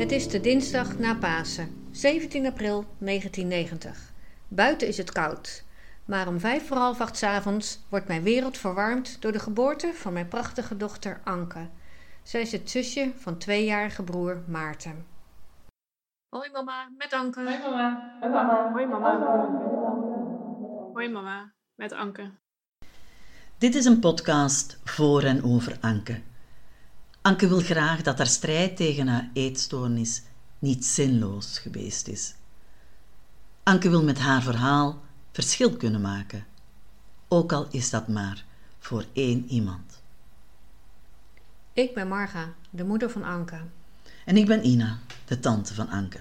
Het 0.00 0.12
is 0.12 0.28
de 0.28 0.40
dinsdag 0.40 0.98
na 0.98 1.14
Pasen, 1.14 1.88
17 1.90 2.46
april 2.46 2.84
1990. 2.98 4.12
Buiten 4.48 4.88
is 4.88 4.96
het 4.96 5.12
koud, 5.12 5.64
maar 6.04 6.28
om 6.28 6.40
vijf 6.40 6.66
voor 6.66 6.76
half 6.76 7.00
acht 7.00 7.16
's 7.16 7.22
avonds 7.22 7.78
wordt 7.88 8.08
mijn 8.08 8.22
wereld 8.22 8.58
verwarmd 8.58 9.22
door 9.22 9.32
de 9.32 9.38
geboorte 9.38 9.92
van 9.94 10.12
mijn 10.12 10.28
prachtige 10.28 10.76
dochter 10.76 11.20
Anke. 11.24 11.68
Zij 12.22 12.40
is 12.40 12.52
het 12.52 12.70
zusje 12.70 13.12
van 13.16 13.38
tweejarige 13.38 14.02
broer 14.02 14.42
Maarten. 14.46 15.06
Hoi 16.28 16.50
mama, 16.50 16.88
met 16.96 17.12
Anke. 17.12 17.40
Hoi 17.40 17.58
mama. 17.58 18.18
Hoi 18.20 18.32
mama. 18.32 18.72
Hoi 18.72 18.86
mama. 18.86 19.10
Hoi 20.92 21.08
mama, 21.08 21.52
met 21.74 21.92
Anke. 21.92 22.30
Dit 23.58 23.74
is 23.74 23.84
een 23.84 24.00
podcast 24.00 24.80
voor 24.84 25.22
en 25.22 25.44
over 25.44 25.76
Anke. 25.80 26.20
Anke 27.22 27.48
wil 27.48 27.60
graag 27.60 28.02
dat 28.02 28.18
haar 28.18 28.26
strijd 28.26 28.76
tegen 28.76 29.08
haar 29.08 29.30
eetstoornis 29.32 30.22
niet 30.58 30.84
zinloos 30.84 31.58
geweest 31.58 32.08
is. 32.08 32.34
Anke 33.62 33.90
wil 33.90 34.04
met 34.04 34.18
haar 34.18 34.42
verhaal 34.42 35.02
verschil 35.32 35.76
kunnen 35.76 36.00
maken, 36.00 36.46
ook 37.28 37.52
al 37.52 37.66
is 37.70 37.90
dat 37.90 38.08
maar 38.08 38.44
voor 38.78 39.04
één 39.12 39.48
iemand. 39.48 40.02
Ik 41.72 41.94
ben 41.94 42.08
Marga, 42.08 42.52
de 42.70 42.84
moeder 42.84 43.10
van 43.10 43.22
Anke. 43.22 43.60
En 44.24 44.36
ik 44.36 44.46
ben 44.46 44.66
Ina, 44.66 44.98
de 45.24 45.40
tante 45.40 45.74
van 45.74 45.88
Anke. 45.88 46.20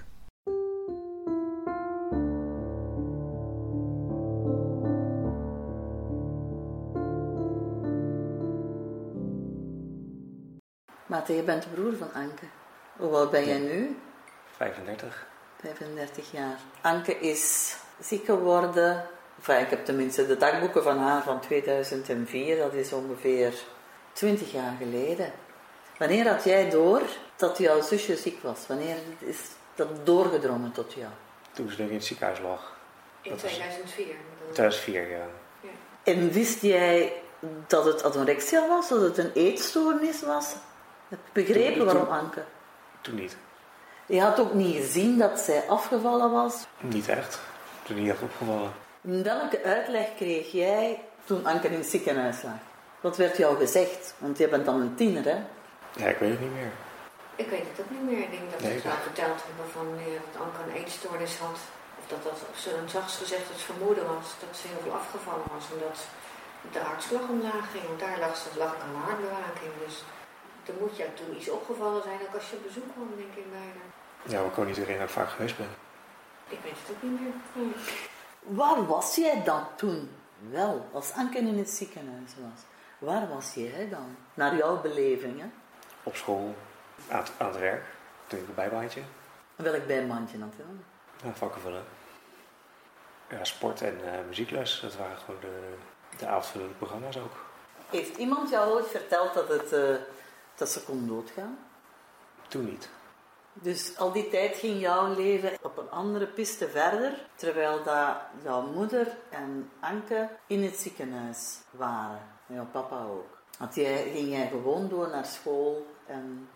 Maarten, 11.10 11.36
je 11.36 11.42
bent 11.42 11.64
de 11.64 11.70
broer 11.70 11.96
van 11.98 12.14
Anke. 12.14 12.46
Hoe 12.98 13.16
oud 13.16 13.32
ben 13.32 13.46
jij 13.48 13.58
nu? 13.58 13.98
35. 14.56 15.28
35 15.62 16.32
jaar. 16.32 16.58
Anke 16.82 17.20
is 17.20 17.76
ziek 18.00 18.26
geworden. 18.26 19.06
Enfin, 19.38 19.60
ik 19.60 19.70
heb 19.70 19.86
tenminste 19.86 20.28
de 20.28 20.38
dagboeken 20.38 20.84
van 20.84 20.98
haar 20.98 21.24
van 21.24 21.40
2004. 21.42 22.58
Dat 22.58 22.74
is 22.74 22.94
ongeveer 22.94 23.54
20 24.14 24.52
jaar 24.52 24.74
geleden. 24.78 25.32
Wanneer 25.98 26.28
had 26.28 26.44
jij 26.44 26.70
door 26.70 27.02
dat 27.36 27.58
jouw 27.58 27.82
zusje 27.82 28.16
ziek 28.16 28.42
was? 28.44 28.68
Wanneer 28.68 28.96
is 29.20 29.38
dat 29.76 29.88
doorgedrongen 30.06 30.72
tot 30.72 30.94
jou? 30.94 31.10
Toen 31.52 31.70
ze 31.70 31.76
denk 31.76 31.88
ik 31.88 31.94
in 31.94 32.00
het 32.00 32.08
ziekenhuis 32.08 32.40
lag. 32.40 32.78
In 33.22 33.32
Dat 33.32 33.42
was- 33.42 33.52
2004. 33.52 34.16
2004, 34.52 35.10
ja. 35.10 35.26
En 36.04 36.32
wist 36.32 36.62
jij 36.62 37.14
dat 37.68 37.86
het 37.86 38.04
anorexia 38.04 38.68
was? 38.68 38.90
Dat 38.90 39.02
het 39.02 39.18
een 39.18 39.32
eetstoornis 39.34 40.22
was? 40.22 40.56
Heb 41.10 41.20
je 41.26 41.32
begrepen 41.42 41.74
Toen- 41.78 41.86
waarom 41.86 42.04
toen- 42.06 42.14
Anke? 42.14 42.44
Toen 43.02 43.16
niet. 43.16 43.38
Je 44.06 44.22
had 44.22 44.40
ook 44.40 44.54
niet 44.54 44.76
gezien 44.76 45.18
dat 45.18 45.40
zij 45.40 45.64
afgevallen 45.68 46.32
was. 46.32 46.66
Niet 46.80 47.08
echt. 47.08 47.40
Toen 47.84 47.96
niet 48.02 48.10
echt 48.10 48.22
opgevallen. 48.22 48.72
Welke 49.02 49.64
uitleg 49.64 50.08
kreeg 50.16 50.52
jij 50.52 51.04
toen 51.26 51.46
Anke 51.46 51.68
in 51.68 51.74
het 51.74 51.86
ziekenhuis 51.90 52.42
lag? 52.44 52.60
Wat 53.02 53.18
werd 53.18 53.38
jou 53.38 53.58
gezegd? 53.58 54.14
Want 54.18 54.38
je 54.38 54.48
bent 54.48 54.66
dan 54.66 54.82
een 54.82 54.96
tiener, 54.96 55.24
hè? 55.24 55.38
Ja, 56.02 56.08
ik 56.14 56.18
weet 56.18 56.32
het 56.32 56.40
niet 56.46 56.54
meer. 56.60 56.72
Ik 57.36 57.50
weet 57.50 57.66
het 57.72 57.80
ook 57.86 57.92
niet 57.96 58.06
meer. 58.10 58.24
Ik 58.28 58.32
denk 58.36 58.52
dat 58.52 58.60
Nee, 58.62 58.70
ik 58.78 58.84
het 58.84 58.92
wel 58.94 59.02
verteld 59.10 59.40
hebben 59.48 59.68
van 59.78 59.88
ja, 60.06 60.20
dat 60.32 60.42
Anke 60.46 60.60
een 60.66 60.76
eetstoornis 60.82 61.36
had. 61.46 61.60
Of 62.00 62.06
dat 62.14 62.22
dat 62.28 62.38
op 62.52 62.56
zijn 62.66 62.90
zachts 62.98 63.14
gezegd 63.22 63.48
het 63.54 63.62
vermoeden 63.70 64.06
was 64.16 64.28
dat 64.44 64.52
ze 64.60 64.64
heel 64.72 64.82
veel 64.86 64.96
afgevallen 65.02 65.48
was. 65.56 65.66
En 65.74 65.80
dat 65.88 65.98
de 66.76 66.82
hartslag 66.90 67.26
omlaag 67.36 67.66
ging. 67.74 67.86
Want 67.90 68.00
daar 68.06 68.18
lag, 68.26 68.34
ze, 68.42 68.48
lag 68.64 68.72
ik 68.76 68.82
aan 68.86 68.96
de 68.98 69.04
hartbewaking. 69.08 69.74
Dus 69.86 69.96
er 70.70 70.80
moet 70.80 70.98
jou 70.98 71.10
toen 71.14 71.36
iets 71.36 71.50
opgevallen 71.50 72.04
zijn. 72.04 72.20
Ook 72.28 72.36
als 72.36 72.50
je 72.50 72.56
op 72.56 72.64
bezoek 72.64 72.92
kwam, 72.94 73.10
denk 73.16 73.36
ik 73.36 73.52
bijna. 73.52 73.84
Ja, 74.24 74.48
ik 74.48 74.54
kan 74.54 74.66
niet 74.66 74.76
dat 74.76 74.88
ik 74.88 75.10
vaak 75.10 75.30
geweest 75.30 75.58
ben. 75.58 75.70
Ik 76.48 76.60
weet 76.64 76.72
het 76.72 76.96
ook 76.96 77.02
niet 77.02 77.22
meer. 77.22 77.34
Nee. 77.54 77.74
Waar 78.40 78.86
was 78.86 79.16
jij 79.16 79.44
dan 79.44 79.68
toen 79.76 80.10
wel, 80.50 80.90
als 80.92 81.14
Anke 81.14 81.38
in 81.38 81.58
het 81.58 81.70
ziekenhuis 81.70 82.32
was? 82.38 82.62
Waar 82.98 83.28
was 83.28 83.54
jij 83.54 83.90
dan? 83.90 84.16
Naar 84.34 84.56
jouw 84.56 84.82
beleving, 84.82 85.40
hè? 85.40 85.46
Op 86.04 86.16
school, 86.16 86.56
aan 87.10 87.20
het, 87.20 87.32
aan 87.38 87.48
het 87.48 87.60
werk. 87.60 87.84
Toen 88.28 88.40
ik 88.40 88.48
een 88.48 88.54
bijbaantje. 88.54 89.02
Welk 89.56 89.88
bijmandje 89.88 90.38
natuurlijk. 90.38 90.84
Ja, 91.24 91.34
vakken 91.34 91.62
vullen. 91.62 91.84
Ja, 93.30 93.44
sport 93.44 93.82
en 93.82 94.14
eh, 94.14 94.20
muziekles. 94.28 94.80
Dat 94.82 94.96
waren 94.96 95.18
gewoon 95.18 95.40
de, 95.42 95.74
de 96.18 96.28
avondvullende 96.28 96.74
programma's 96.74 97.18
ook. 97.18 97.46
Heeft 97.90 98.18
iemand 98.18 98.50
jou 98.50 98.72
ooit 98.72 98.88
verteld 98.88 99.34
dat, 99.34 99.48
het, 99.48 99.74
eh, 99.74 99.96
dat 100.60 100.70
ze 100.70 100.84
kon 100.84 101.08
doodgaan? 101.08 101.58
Toen 102.48 102.66
niet. 102.66 102.90
Dus 103.54 103.98
al 103.98 104.12
die 104.12 104.30
tijd 104.30 104.56
ging 104.56 104.80
jouw 104.80 105.16
leven 105.16 105.58
op 105.62 105.78
een 105.78 105.90
andere 105.90 106.28
piste 106.28 106.70
verder, 106.70 107.26
terwijl 107.36 107.84
dat 107.84 108.18
jouw 108.44 108.62
moeder 108.62 109.18
en 109.30 109.70
Anke 109.80 110.30
in 110.48 110.64
het 110.64 110.76
ziekenhuis 110.76 111.58
waren. 111.72 112.22
En 112.48 112.56
jouw 112.56 112.68
papa 112.72 113.04
ook. 113.04 113.38
Want 113.60 113.76
jij, 113.76 114.12
ging 114.12 114.30
jij 114.30 114.48
gewoon 114.48 114.90
door 114.90 115.10
naar 115.10 115.26
school 115.26 115.86
en... 116.06 116.50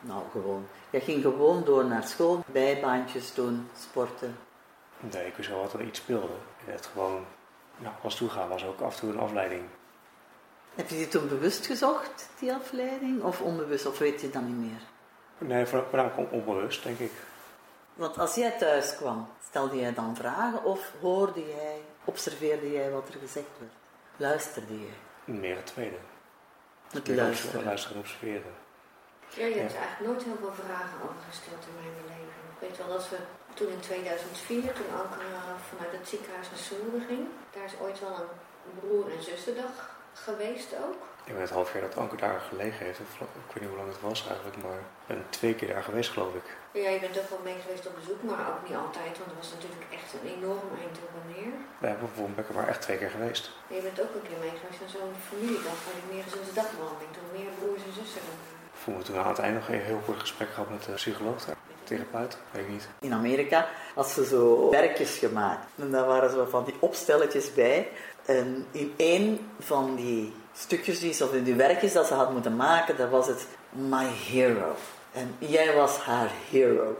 Nou, 0.00 0.22
gewoon. 0.30 0.66
Jij 0.90 1.00
ging 1.00 1.22
gewoon 1.22 1.64
door 1.64 1.84
naar 1.84 2.02
school, 2.02 2.44
bijbaantjes 2.46 3.34
doen, 3.34 3.68
sporten. 3.78 4.36
Nee, 5.00 5.26
ik 5.26 5.34
wist 5.34 5.48
wel 5.48 5.60
wat 5.60 5.72
er 5.72 5.82
iets 5.82 5.98
speelde. 5.98 6.34
En 6.66 6.72
het 6.72 6.86
gewoon, 6.86 7.24
nou, 7.76 7.94
als 8.02 8.14
toegaan 8.14 8.48
was 8.48 8.64
ook 8.64 8.80
af 8.80 8.94
en 8.94 9.00
toe 9.00 9.10
een 9.10 9.18
afleiding. 9.18 9.62
Heb 10.74 10.88
je 10.88 10.96
die 10.96 11.08
toen 11.08 11.28
bewust 11.28 11.66
gezocht, 11.66 12.28
die 12.38 12.52
afleiding? 12.54 13.22
Of 13.22 13.40
onbewust, 13.40 13.86
of 13.86 13.98
weet 13.98 14.20
je 14.20 14.30
dat 14.30 14.42
niet 14.42 14.56
meer? 14.56 14.80
Nee, 15.38 15.66
voornamelijk 15.66 16.16
on- 16.16 16.30
onbewust, 16.30 16.82
denk 16.82 16.98
ik. 16.98 17.12
Want 17.94 18.18
als 18.18 18.34
jij 18.34 18.50
thuis 18.50 18.96
kwam, 18.96 19.28
stelde 19.48 19.76
jij 19.76 19.94
dan 19.94 20.16
vragen 20.16 20.64
of 20.64 20.90
hoorde 21.00 21.40
jij, 21.46 21.80
observeerde 22.04 22.70
jij 22.72 22.90
wat 22.90 23.08
er 23.08 23.14
gezegd 23.20 23.46
werd? 23.58 23.72
Luisterde 24.16 24.78
jij? 24.80 24.96
Meer 25.24 25.56
het 25.56 25.66
tweede. 25.66 25.96
Het 26.90 27.06
Meer 27.08 27.16
luisteren. 27.16 27.64
luisteren 27.64 27.96
en 27.96 28.02
observeren. 28.02 28.54
Ja, 29.28 29.46
je 29.46 29.54
hebt 29.54 29.72
Ja. 29.72 29.78
eigenlijk 29.78 30.10
nooit 30.12 30.22
heel 30.24 30.36
veel 30.40 30.64
vragen 30.64 30.96
over 31.02 31.22
gesteld 31.30 31.62
in 31.68 31.74
mijn 31.80 31.94
beleving. 32.02 32.44
Ik 32.54 32.60
weet 32.68 32.76
wel 32.78 32.88
dat 32.96 33.08
we 33.08 33.16
toen 33.54 33.68
in 33.68 33.80
2004, 33.80 34.72
toen 34.72 34.90
Anke 35.02 35.18
eh, 35.24 35.54
vanuit 35.70 35.92
het 35.98 36.08
ziekenhuis 36.08 36.50
naar 36.50 36.58
Soeren 36.58 37.04
ging, 37.08 37.24
daar 37.54 37.64
is 37.64 37.78
ooit 37.80 38.00
wel 38.00 38.14
een 38.66 38.78
broer- 38.80 39.10
en 39.16 39.22
zusterdag 39.22 39.93
geweest 40.14 40.70
ook. 40.84 41.00
Ik 41.24 41.32
ben 41.32 41.42
het 41.42 41.50
half 41.58 41.72
jaar 41.72 41.82
dat 41.82 41.96
Anke 41.96 42.16
daar 42.16 42.40
gelegen 42.50 42.86
heeft. 42.86 43.00
of 43.00 43.12
Ik 43.20 43.52
weet 43.52 43.62
niet 43.62 43.72
hoe 43.72 43.80
lang 43.80 43.92
het 43.92 44.06
was 44.08 44.20
eigenlijk, 44.32 44.56
maar 44.64 44.78
ik 44.78 45.06
ben 45.06 45.24
twee 45.38 45.54
keer 45.54 45.68
daar 45.74 45.88
geweest, 45.90 46.10
geloof 46.10 46.34
ik. 46.40 46.46
Ja, 46.82 46.88
je 46.96 47.00
bent 47.00 47.18
ook 47.20 47.30
wel 47.34 47.44
mee 47.50 47.60
geweest 47.64 47.86
op 47.86 47.94
bezoek, 48.00 48.22
maar 48.22 48.44
ook 48.52 48.62
niet 48.68 48.78
altijd, 48.84 49.12
want 49.18 49.30
er 49.32 49.40
was 49.42 49.52
natuurlijk 49.56 49.84
echt 49.98 50.08
een 50.14 50.28
enorm 50.36 50.68
eind 50.82 50.96
op 51.06 51.12
en 51.20 51.26
neer. 51.34 51.54
We 51.82 51.86
hebben 51.90 52.06
bijvoorbeeld 52.06 52.36
ben 52.36 52.44
ik 52.44 52.50
er 52.52 52.58
maar 52.60 52.72
echt 52.72 52.82
twee 52.86 52.98
keer 53.00 53.14
geweest. 53.16 53.44
En 53.68 53.74
je 53.78 53.84
bent 53.88 54.00
ook 54.04 54.14
een 54.14 54.28
keer 54.28 54.40
mee 54.44 54.56
geweest 54.60 54.80
aan 54.82 54.94
zo'n 54.96 55.24
familiedag, 55.30 55.78
waar 55.84 55.98
die 56.00 56.10
meergezinsdagwandeling, 56.14 57.12
toen 57.16 57.28
meer 57.36 57.52
broers 57.58 57.82
en 57.88 57.94
zussen 58.00 58.22
waren. 58.26 58.52
Vonden 58.82 59.00
we 59.02 59.08
toen 59.08 59.20
aan 59.22 59.34
het 59.36 59.44
einde 59.44 59.58
nog 59.58 59.68
een 59.68 59.88
heel 59.90 60.02
kort 60.06 60.20
gesprek 60.26 60.50
gehad 60.54 60.70
met 60.74 60.82
de 60.86 61.00
psycholoog 61.02 61.38
daar. 61.44 61.60
Therapeut, 61.84 62.36
weet 62.50 62.68
niet. 62.68 62.88
In 63.00 63.12
Amerika 63.12 63.68
had 63.94 64.08
ze 64.08 64.24
zo 64.24 64.70
werkjes 64.70 65.18
gemaakt. 65.18 65.66
En 65.76 65.90
daar 65.90 66.06
waren 66.06 66.30
zo 66.30 66.46
van 66.50 66.64
die 66.64 66.74
opstelletjes 66.78 67.54
bij. 67.54 67.88
En 68.24 68.66
in 68.70 68.94
één 68.96 69.38
van 69.58 69.94
die 69.94 70.32
stukjes, 70.52 70.98
die, 70.98 71.24
of 71.24 71.32
in 71.32 71.44
die 71.44 71.54
werkjes 71.54 71.92
dat 71.92 72.06
ze 72.06 72.14
had 72.14 72.32
moeten 72.32 72.56
maken, 72.56 72.96
dat 72.96 73.10
was 73.10 73.26
het 73.26 73.46
My 73.70 74.06
Hero. 74.06 74.74
En 75.12 75.34
jij 75.38 75.74
was 75.74 75.96
haar 75.96 76.30
hero. 76.50 76.96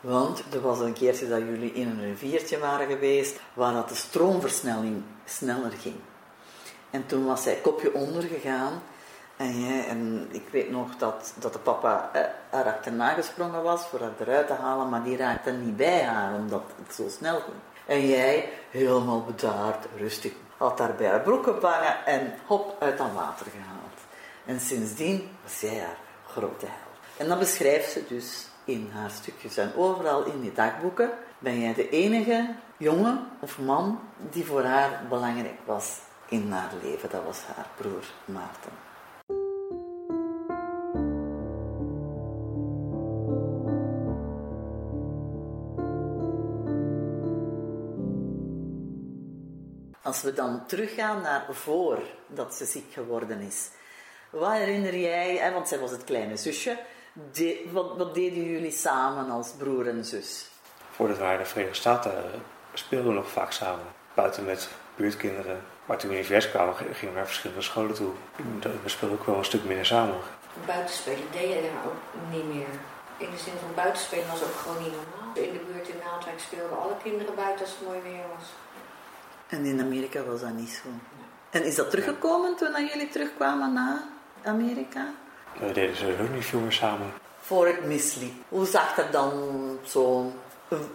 Want 0.00 0.42
er 0.52 0.60
was 0.60 0.80
een 0.80 0.92
keertje 0.92 1.28
dat 1.28 1.38
jullie 1.38 1.72
in 1.72 1.88
een 1.88 2.00
riviertje 2.00 2.58
waren 2.58 2.86
geweest, 2.86 3.40
waar 3.54 3.72
dat 3.72 3.88
de 3.88 3.94
stroomversnelling 3.94 5.02
sneller 5.24 5.70
ging. 5.70 5.96
En 6.90 7.06
toen 7.06 7.26
was 7.26 7.42
zij 7.42 7.54
kopje 7.54 7.94
onder 7.94 8.22
gegaan. 8.22 8.82
En, 9.36 9.84
en 9.88 10.28
ik 10.30 10.48
weet 10.50 10.70
nog 10.70 10.96
dat, 10.96 11.34
dat 11.38 11.52
de 11.52 11.58
papa 11.58 12.10
eh, 12.12 12.22
haar 12.50 12.64
achterna 12.64 13.08
gesprongen 13.08 13.62
was 13.62 13.86
voor 13.86 14.00
haar 14.00 14.12
eruit 14.18 14.46
te 14.46 14.52
halen, 14.52 14.88
maar 14.88 15.02
die 15.02 15.16
raakte 15.16 15.50
niet 15.50 15.76
bij 15.76 16.02
haar, 16.02 16.34
omdat 16.34 16.62
het 16.84 16.94
zo 16.94 17.08
snel 17.08 17.40
ging. 17.40 17.56
En 17.86 18.08
jij, 18.08 18.48
helemaal 18.70 19.24
bedaard, 19.24 19.86
rustig, 19.96 20.32
had 20.56 20.78
haar 20.78 20.94
bij 20.94 21.06
haar 21.06 21.20
broek 21.20 21.44
gevangen 21.44 22.06
en 22.06 22.34
hop, 22.46 22.76
uit 22.78 22.98
dat 22.98 23.12
water 23.14 23.46
gehaald. 23.46 23.98
En 24.44 24.60
sindsdien 24.60 25.28
was 25.42 25.60
jij 25.60 25.78
haar 25.78 25.96
grote 26.26 26.66
held. 26.66 27.16
En 27.16 27.28
dat 27.28 27.38
beschrijft 27.38 27.90
ze 27.90 28.04
dus 28.08 28.46
in 28.64 28.90
haar 28.92 29.10
stukjes. 29.10 29.56
En 29.56 29.72
overal 29.76 30.24
in 30.24 30.40
die 30.40 30.52
dagboeken 30.52 31.10
ben 31.38 31.60
jij 31.60 31.74
de 31.74 31.88
enige 31.88 32.54
jongen 32.76 33.28
of 33.40 33.58
man 33.58 34.00
die 34.30 34.44
voor 34.44 34.64
haar 34.64 35.02
belangrijk 35.08 35.58
was 35.64 35.98
in 36.28 36.52
haar 36.52 36.72
leven. 36.82 37.10
Dat 37.10 37.24
was 37.24 37.40
haar 37.54 37.66
broer 37.76 38.04
Maarten. 38.24 38.91
Als 50.12 50.22
we 50.22 50.32
dan 50.32 50.66
teruggaan 50.66 51.20
naar 51.20 51.44
voor 51.50 51.98
dat 52.26 52.54
ze 52.54 52.64
ziek 52.64 52.92
geworden 52.92 53.40
is. 53.40 53.68
Wat 54.30 54.52
herinner 54.52 54.96
jij, 54.96 55.36
hè, 55.36 55.52
want 55.52 55.68
zij 55.68 55.78
was 55.78 55.90
het 55.90 56.04
kleine 56.04 56.36
zusje, 56.36 56.78
de- 57.32 57.68
wat, 57.70 57.96
wat 57.96 58.14
deden 58.14 58.44
jullie 58.44 58.70
samen 58.70 59.30
als 59.30 59.50
broer 59.58 59.88
en 59.88 60.04
zus? 60.04 60.50
Voordat 60.90 61.18
wij 61.18 61.28
naar 61.28 61.38
de 61.38 61.44
Verenigde 61.44 61.76
Staten 61.78 62.16
eh, 62.16 62.40
speelden 62.72 63.08
we 63.08 63.14
nog 63.14 63.28
vaak 63.30 63.52
samen. 63.52 63.84
Buiten 64.14 64.44
met 64.44 64.68
buurtkinderen. 64.96 65.60
Maar 65.86 65.98
toen 65.98 66.10
we 66.10 66.16
in 66.16 66.22
de 66.22 66.28
VS 66.28 66.50
kwamen, 66.50 66.74
gingen 66.76 66.96
we 67.00 67.10
naar 67.12 67.26
verschillende 67.26 67.62
scholen 67.62 67.94
toe. 67.94 68.12
We 68.82 68.88
speelden 68.88 69.18
ook 69.18 69.26
wel 69.26 69.36
een 69.36 69.44
stuk 69.44 69.64
minder 69.64 69.86
samen. 69.86 70.16
Buitenspelen 70.66 71.26
deed 71.32 71.48
je 71.52 71.62
daar 71.62 71.86
ook 71.86 72.32
niet 72.32 72.54
meer. 72.54 72.72
In 73.16 73.30
de 73.30 73.38
zin 73.38 73.54
van 73.60 73.74
buitenspelen 73.74 74.28
was 74.28 74.42
ook 74.42 74.54
gewoon 74.62 74.82
niet 74.82 74.92
normaal. 74.92 75.36
In 75.44 75.52
de 75.52 75.64
buurt 75.72 75.88
in 75.88 76.00
Naaldwijk 76.04 76.40
speelden 76.40 76.78
alle 76.82 76.96
kinderen 77.02 77.34
buiten 77.34 77.64
als 77.64 77.74
het 77.78 77.86
mooi 77.88 78.00
weer 78.02 78.24
was. 78.36 78.46
En 79.52 79.64
in 79.64 79.80
Amerika 79.80 80.22
was 80.22 80.40
dat 80.40 80.54
niet 80.54 80.80
zo. 80.82 80.88
En 81.50 81.64
is 81.64 81.74
dat 81.74 81.90
teruggekomen 81.90 82.56
toen 82.56 82.72
dat 82.72 82.90
jullie 82.92 83.08
terugkwamen 83.08 83.72
na 83.72 84.08
Amerika? 84.42 85.06
We 85.58 85.72
deden 85.72 85.96
ze 85.96 86.16
ook 86.20 86.34
niet 86.34 86.44
veel 86.44 86.60
meer 86.60 86.72
samen. 86.72 87.12
Voor 87.40 87.66
het 87.66 87.84
misliep. 87.84 88.34
Hoe 88.48 88.66
zag 88.66 88.98
er 88.98 89.10
dan 89.10 89.32
zo'n 89.84 90.32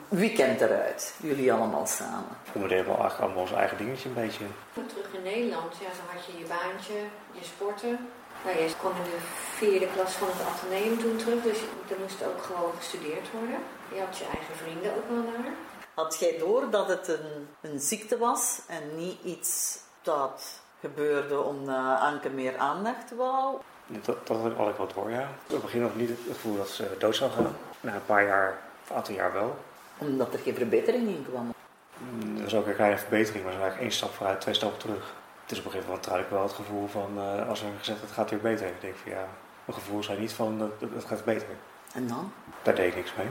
weekend 0.07 0.61
eruit? 0.61 1.13
Jullie 1.21 1.53
allemaal 1.53 1.87
samen. 1.87 2.33
We 2.51 2.67
deden 2.67 2.85
wel 2.85 2.99
eigenlijk 2.99 3.21
allemaal 3.21 3.41
ons 3.41 3.51
eigen 3.51 3.77
dingetje 3.77 4.09
een 4.09 4.15
beetje. 4.15 4.45
Terug 4.73 5.13
in 5.13 5.23
Nederland, 5.23 5.73
ja, 5.83 5.91
dan 5.99 6.07
had 6.13 6.25
je 6.25 6.37
je 6.41 6.45
baantje, 6.55 6.99
je 7.31 7.43
sporten. 7.53 8.07
Nou, 8.43 8.57
jij 8.57 8.73
kwam 8.79 8.91
in 8.91 9.09
de 9.11 9.21
vierde 9.59 9.87
klas 9.95 10.13
van 10.13 10.27
het 10.31 10.47
ateneum 10.51 10.99
toen 10.99 11.17
terug, 11.17 11.41
dus 11.43 11.59
er 11.91 11.99
moest 12.01 12.23
ook 12.29 12.41
gewoon 12.41 12.71
gestudeerd 12.77 13.27
worden. 13.31 13.59
Je 13.93 13.99
had 14.05 14.17
je 14.17 14.25
eigen 14.35 14.55
vrienden 14.61 14.91
ook 14.97 15.07
wel 15.09 15.23
daar. 15.31 15.51
Had 15.97 16.17
jij 16.19 16.37
door 16.37 16.69
dat 16.69 16.87
het 16.87 17.07
een, 17.07 17.47
een 17.61 17.79
ziekte 17.79 18.17
was 18.17 18.61
en 18.67 18.95
niet 18.97 19.17
iets 19.23 19.79
dat 20.01 20.61
gebeurde 20.79 21.41
omdat 21.41 21.99
Anke 21.99 22.29
meer 22.29 22.57
aandacht 22.57 23.15
wou? 23.15 23.57
Dat, 23.87 24.27
dat 24.27 24.37
had 24.57 24.69
ik 24.69 24.75
wel 24.77 24.87
door, 24.93 25.09
ja. 25.11 25.29
Op 25.45 25.51
het 25.51 25.61
begin 25.61 25.81
nog 25.81 25.95
niet 25.95 26.09
het 26.09 26.19
gevoel 26.27 26.57
dat 26.57 26.69
ze 26.69 26.95
dood 26.99 27.15
zou 27.15 27.31
gaan. 27.31 27.55
Na 27.79 27.93
een 27.93 28.05
paar 28.05 28.25
jaar, 28.25 28.57
of 28.83 28.89
een 28.89 28.95
aantal 28.95 29.13
jaar 29.13 29.33
wel. 29.33 29.55
Omdat 29.97 30.33
er 30.33 30.39
geen 30.39 30.55
verbetering 30.55 31.07
in 31.07 31.25
kwam. 31.29 31.53
Mm, 31.97 32.37
Er 32.37 32.43
was 32.43 32.55
ook 32.55 32.67
een 32.67 32.75
kleine 32.75 32.97
verbetering, 32.97 33.43
maar 33.43 33.53
ze 33.53 33.59
waren 33.59 33.77
eigenlijk 33.77 33.81
één 33.81 33.91
stap 33.91 34.13
vooruit, 34.13 34.41
twee 34.41 34.53
stappen 34.53 34.79
terug. 34.79 35.13
Dus 35.45 35.59
op 35.59 35.65
een 35.65 35.71
gegeven 35.71 35.89
moment 35.91 36.09
had 36.09 36.19
ik 36.19 36.29
wel 36.29 36.43
het 36.43 36.53
gevoel 36.53 36.87
van, 36.87 37.11
eh, 37.17 37.49
als 37.49 37.61
er 37.61 37.67
gezegd 37.77 38.01
het 38.01 38.11
gaat 38.11 38.29
weer 38.29 38.39
beter. 38.39 38.67
Ik 38.67 38.81
denk 38.81 38.95
van 38.95 39.11
ja, 39.11 39.27
mijn 39.65 39.77
gevoel 39.79 40.03
zei 40.03 40.19
niet 40.19 40.33
van, 40.33 40.57
dat 40.59 40.89
het 40.93 41.05
gaat 41.05 41.25
beter. 41.25 41.47
En 41.93 42.07
dan? 42.07 42.31
Daar 42.61 42.75
deed 42.75 42.87
ik 42.87 42.95
niks 42.95 43.13
mee. 43.17 43.27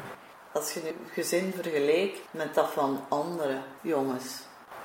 Als 0.56 0.73
je 0.73 0.82
je 0.85 0.94
gezin 1.12 1.53
vergeleek 1.53 2.23
met 2.31 2.55
dat 2.55 2.70
van 2.70 3.00
andere 3.08 3.58
jongens. 3.81 4.41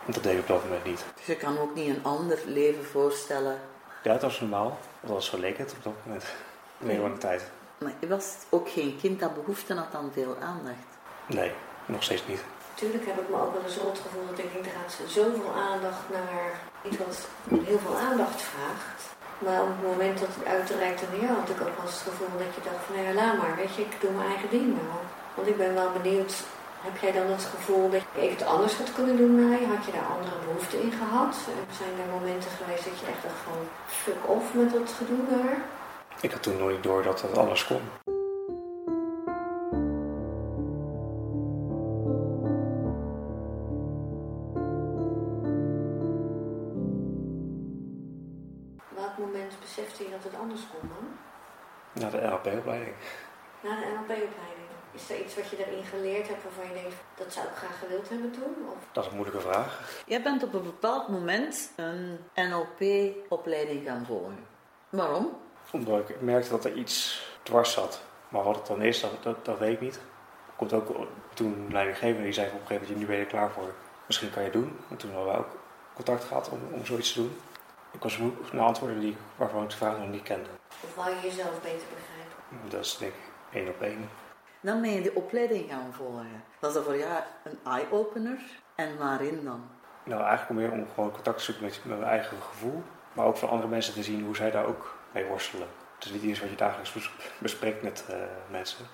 Dat 0.06 0.24
deed 0.24 0.34
ik 0.34 0.40
op 0.40 0.48
dat 0.48 0.64
moment 0.64 0.84
niet. 0.86 1.06
Dus 1.16 1.26
je 1.26 1.36
kan 1.36 1.60
ook 1.60 1.76
niet 1.76 1.88
een 1.96 2.04
ander 2.04 2.40
leven 2.46 2.86
voorstellen. 2.86 3.60
Ja, 4.04 4.12
het 4.12 4.22
was 4.22 4.40
normaal. 4.40 4.78
Zo 5.20 5.38
leek 5.38 5.58
het 5.58 5.72
op 5.78 5.84
dat 5.84 5.94
moment. 6.06 6.26
Nee, 6.78 6.92
hele 6.92 7.02
lange 7.02 7.18
tijd. 7.18 7.44
Maar 7.78 7.94
je 8.00 8.08
was 8.08 8.36
ook 8.50 8.70
geen 8.70 8.98
kind 9.02 9.20
dat 9.20 9.34
behoefte 9.34 9.74
had 9.74 9.94
aan 9.94 10.12
veel 10.14 10.36
aandacht. 10.42 10.90
Nee, 11.28 11.52
nog 11.86 12.04
steeds 12.04 12.28
niet. 12.28 12.44
Tuurlijk 12.74 13.06
heb 13.06 13.20
ik 13.22 13.30
me 13.30 13.36
ook 13.36 13.54
wel 13.54 13.64
eens 13.64 13.78
rot 13.78 14.00
gevoeld 14.00 14.30
dat 14.30 14.40
ik 14.40 14.54
denk, 14.54 14.66
er 14.66 14.72
gaat 14.72 15.10
zoveel 15.10 15.54
aandacht 15.72 16.10
naar 16.12 16.52
iets 16.88 16.98
wat 16.98 17.28
heel 17.68 17.80
veel 17.80 17.98
aandacht 17.98 18.42
vraagt. 18.42 19.02
Maar 19.38 19.62
op 19.62 19.68
het 19.68 19.88
moment 19.92 20.20
dat 20.20 20.30
het 20.36 20.46
uitreikte 20.46 21.06
naar 21.12 21.22
jou 21.26 21.40
had 21.40 21.50
ik 21.50 21.62
ook 21.62 21.76
wel 21.78 21.86
eens 21.86 22.00
het 22.00 22.10
gevoel 22.10 22.38
dat 22.38 22.56
je 22.56 22.62
dacht 22.70 22.84
van, 22.86 22.96
nou 22.96 23.08
ja, 23.08 23.14
laat 23.14 23.38
maar, 23.38 23.56
weet 23.56 23.76
je, 23.76 23.82
ik 23.82 24.02
doe 24.02 24.12
mijn 24.12 24.28
eigen 24.28 24.50
ding 24.50 24.68
wel. 24.82 25.02
Want 25.36 25.48
ik 25.48 25.58
ben 25.58 25.74
wel 25.74 25.92
benieuwd, 25.92 26.44
heb 26.82 26.98
jij 26.98 27.12
dan 27.12 27.28
het 27.28 27.44
gevoel 27.44 27.90
dat 27.90 28.02
je 28.16 28.30
het 28.30 28.46
anders 28.46 28.78
had 28.78 28.94
kunnen 28.94 29.18
doen 29.18 29.36
na 29.36 29.56
je? 29.56 29.66
Had 29.66 29.86
je 29.86 29.92
daar 29.92 30.12
andere 30.18 30.36
behoeften 30.46 30.82
in 30.82 30.92
gehad? 30.92 31.36
Zijn 31.78 32.00
er 32.00 32.12
momenten 32.20 32.52
geweest 32.52 32.84
dat 32.86 33.00
je 33.00 33.06
echt 33.06 33.24
dacht 33.24 33.42
van, 33.44 33.58
fuck 33.88 34.30
off 34.30 34.54
met 34.54 34.72
dat 34.72 34.92
gedoe 34.98 35.26
daar? 35.30 35.58
Ik 36.22 36.32
had 36.32 36.44
toen 36.44 36.58
nooit 36.58 36.84
door 36.84 37.04
dat 37.04 37.22
het 37.22 37.38
anders 37.38 37.66
kon. 37.66 37.82
Welk 48.96 49.18
moment 49.18 49.54
besefte 49.62 50.04
je 50.04 50.10
dat 50.10 50.24
het 50.24 50.40
anders 50.42 50.62
kon 50.72 50.90
dan? 50.90 51.08
Na 51.94 52.10
de 52.10 52.28
NLP-opleiding. 52.28 52.96
Na 53.64 53.70
de 53.80 53.86
NLP-opleiding. 53.86 54.60
Is 54.94 55.10
er 55.10 55.20
iets 55.20 55.36
wat 55.36 55.50
je 55.50 55.58
daarin 55.58 55.84
geleerd 55.84 56.28
hebt 56.28 56.44
waarvan 56.44 56.68
je 56.68 56.74
denkt, 56.82 56.96
dat 57.16 57.34
zou 57.34 57.46
ik 57.48 57.54
graag 57.56 57.80
gewild 57.80 58.10
hebben 58.10 58.32
toen? 58.32 58.56
Of 58.70 58.78
Dat 58.92 59.04
is 59.06 59.10
een 59.12 59.16
moeilijke 59.18 59.42
vraag. 59.50 60.02
Jij 60.06 60.22
bent 60.22 60.44
op 60.44 60.54
een 60.54 60.64
bepaald 60.64 61.08
moment 61.08 61.72
een 61.76 62.20
NLP-opleiding 62.36 63.86
gaan 63.86 64.06
volgen. 64.06 64.46
Waarom? 64.90 65.38
Omdat 65.72 66.10
ik 66.10 66.22
merkte 66.22 66.50
dat 66.50 66.66
er 66.66 66.74
iets 66.74 67.26
dwars 67.44 67.72
zat. 67.74 68.02
Maar 68.30 68.44
wat 68.44 68.56
het 68.56 68.68
dan 68.68 68.82
is, 68.82 69.02
dat, 69.02 69.24
dat, 69.24 69.46
dat 69.46 69.58
weet 69.60 69.74
ik 69.74 69.82
niet. 69.82 70.00
Komt 70.56 70.74
ook 70.74 71.08
toen 71.34 71.68
leidinggevende 71.72 72.24
die 72.24 72.34
zei 72.34 72.48
op 72.48 72.54
een 72.54 72.60
gegeven 72.60 72.82
moment, 72.82 73.00
nu 73.00 73.06
ben 73.06 73.16
je 73.16 73.22
er 73.22 73.28
klaar 73.30 73.52
voor. 73.52 73.74
Misschien 74.08 74.32
kan 74.32 74.44
je 74.44 74.50
het 74.50 74.58
doen. 74.58 74.80
En 74.90 74.98
toen 74.98 75.14
hadden 75.14 75.34
we 75.34 75.40
ook 75.40 75.58
contact 75.94 76.24
gehad 76.24 76.50
om, 76.50 76.60
om 76.72 76.86
zoiets 76.86 77.14
te 77.14 77.20
doen. 77.20 77.38
Ik 77.92 78.04
was 78.04 78.18
moe- 78.18 78.32
naar 78.52 78.66
antwoorden 78.66 79.00
die, 79.00 79.18
waarvan 79.36 79.64
ik 79.64 79.70
de 79.70 79.76
vraag 79.76 79.98
nog 79.98 80.08
niet 80.10 80.24
kende. 80.24 80.50
Of 80.84 80.96
wou 80.96 81.10
je 81.10 81.22
jezelf 81.22 81.62
beter 81.62 81.88
begrijpen? 81.96 82.70
Dat 82.70 82.86
is 82.86 82.98
denk 82.98 83.12
ik 83.14 83.31
één 83.54 83.68
op 83.68 83.82
één. 83.82 84.10
Dan 84.62 84.82
ben 84.82 84.92
je 84.92 85.02
de 85.02 85.14
opleiding 85.14 85.70
gaan 85.70 85.94
volgen. 85.94 86.44
Was 86.60 86.74
dat 86.74 86.84
voor 86.84 86.98
jou 86.98 87.24
een 87.44 87.60
eye-opener? 87.66 88.40
En 88.76 88.98
waarin 88.98 89.44
dan? 89.44 89.70
Nou, 90.04 90.24
eigenlijk 90.24 90.60
meer 90.60 90.72
om 90.72 90.88
gewoon 90.94 91.12
contact 91.12 91.38
te 91.38 91.44
zoeken 91.44 91.64
met, 91.64 91.80
met 91.84 92.00
mijn 92.00 92.12
eigen 92.12 92.38
gevoel. 92.42 92.84
Maar 93.14 93.26
ook 93.26 93.38
van 93.38 93.50
andere 93.50 93.70
mensen 93.70 93.94
te 93.94 94.04
zien 94.04 94.26
hoe 94.26 94.36
zij 94.36 94.52
daar 94.52 94.66
ook 94.66 94.98
mee 95.12 95.26
worstelen. 95.26 95.68
Het 95.96 96.06
is 96.06 96.12
niet 96.12 96.22
iets 96.22 96.40
wat 96.40 96.50
je 96.50 96.56
dagelijks 96.56 96.94
bes- 96.94 97.12
bespreekt 97.38 97.82
met 97.82 98.06
eh, 98.10 98.16
mensen. 98.50 98.86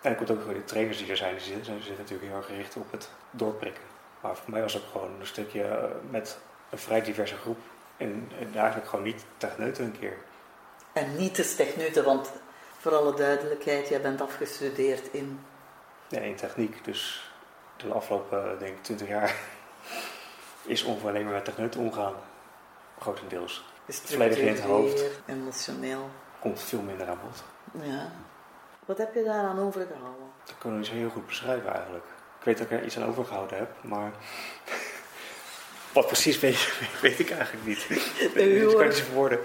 En 0.00 0.10
ik 0.10 0.16
komt 0.16 0.30
ook 0.30 0.48
de 0.48 0.64
trainers 0.64 0.98
die 0.98 1.10
er 1.10 1.16
zijn, 1.16 1.34
die 1.34 1.44
zitten, 1.44 1.74
die 1.74 1.82
zitten 1.82 2.02
natuurlijk 2.02 2.28
heel 2.28 2.36
erg 2.36 2.46
gericht 2.46 2.76
op 2.76 2.92
het 2.92 3.10
doorprikken. 3.30 3.82
Maar 4.20 4.36
voor 4.36 4.50
mij 4.50 4.62
was 4.62 4.72
het 4.72 4.82
ook 4.82 4.90
gewoon 4.90 5.20
een 5.20 5.26
stukje 5.26 5.62
eh, 5.62 5.84
met 6.10 6.38
een 6.70 6.78
vrij 6.78 7.02
diverse 7.02 7.36
groep. 7.36 7.58
En, 7.96 8.30
en 8.38 8.54
eigenlijk 8.54 8.88
gewoon 8.88 9.04
niet 9.04 9.24
techneuten 9.36 9.84
een 9.84 9.98
keer. 9.98 10.16
En 10.92 11.16
niet 11.16 11.34
te 11.34 11.54
techneuten, 11.56 12.04
want 12.04 12.32
voor 12.86 12.94
alle 12.94 13.14
duidelijkheid, 13.14 13.88
jij 13.88 14.00
bent 14.00 14.20
afgestudeerd 14.20 15.12
in... 15.12 15.40
Ja, 16.08 16.20
in 16.20 16.36
techniek. 16.36 16.84
Dus 16.84 17.30
de 17.76 17.92
afgelopen, 17.92 18.58
denk 18.58 18.76
ik, 18.76 18.82
20 18.82 19.08
jaar 19.08 19.34
is 20.74 20.82
ongeveer 20.82 21.08
alleen 21.08 21.24
maar 21.24 21.32
met 21.32 21.44
techneuten 21.44 21.80
omgaan. 21.80 22.14
Grotendeels. 22.98 23.64
Volledig 23.88 24.38
in 24.38 24.48
het 24.48 24.60
hoofd. 24.60 25.04
emotioneel. 25.26 26.10
Komt 26.40 26.60
veel 26.60 26.80
minder 26.80 27.08
aan 27.08 27.18
bod. 27.22 27.44
Ja. 27.82 28.12
Wat 28.84 28.98
heb 28.98 29.14
je 29.14 29.24
daaraan 29.24 29.58
overgehouden? 29.58 30.26
Dat 30.44 30.58
kan 30.58 30.70
ik 30.70 30.76
niet 30.76 30.86
zo 30.86 30.92
heel 30.92 31.10
goed 31.10 31.26
beschrijven 31.26 31.72
eigenlijk. 31.72 32.06
Ik 32.38 32.44
weet 32.44 32.58
dat 32.58 32.70
ik 32.70 32.78
er 32.78 32.84
iets 32.84 32.96
aan 32.96 33.08
overgehouden 33.08 33.58
heb, 33.58 33.70
maar 33.82 34.12
wat 35.96 36.06
precies 36.06 36.38
weet, 36.44 36.60
weet 37.06 37.18
ik 37.24 37.30
eigenlijk 37.38 37.66
niet. 37.70 37.82
Ik 38.26 38.30
weet 38.34 38.50
niet, 38.52 38.70
ik 38.72 38.76
kan 38.76 38.88
niet 38.92 39.06
verwoorden. 39.10 39.38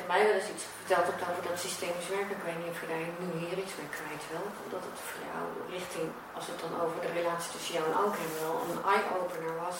Je 0.00 0.04
mij 0.12 0.22
wel 0.26 0.36
eens 0.38 0.50
iets 0.54 0.64
verteld 0.78 1.06
over 1.30 1.42
dat 1.48 1.58
systemisch 1.68 2.08
werk. 2.16 2.28
Ik 2.36 2.42
weet 2.48 2.58
niet 2.62 2.72
of 2.74 2.80
je 2.82 2.86
daar 2.92 3.06
nu 3.22 3.28
hier 3.42 3.58
iets 3.64 3.74
mee 3.80 3.90
kwijt 3.98 4.24
wil. 4.32 4.46
Dat 4.74 4.84
het 4.88 4.98
voor 5.08 5.22
jou 5.32 5.44
richting, 5.76 6.08
als 6.36 6.46
het 6.50 6.58
dan 6.64 6.72
over 6.82 6.96
de 7.04 7.12
relatie 7.20 7.50
tussen 7.54 7.74
jou 7.76 7.84
en 7.90 7.96
Anke 8.04 8.22
wel 8.42 8.54
een 8.70 8.82
eye-opener 8.94 9.54
was. 9.66 9.78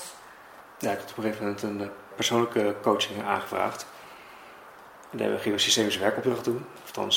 Ja, 0.85 0.91
ik 0.95 1.01
had 1.03 1.11
op 1.11 1.17
een 1.17 1.25
gegeven 1.25 1.45
moment 1.45 1.63
een 1.63 1.81
eh, 1.87 1.95
persoonlijke 2.21 2.65
coaching 2.83 3.17
aangevraagd. 3.35 3.81
En 5.11 5.19
daar 5.19 5.39
gingen 5.43 5.59
we 5.59 5.69
systemisch 5.69 5.99
werkopdracht 6.07 6.45
doen. 6.45 6.61
Althans, 6.87 7.17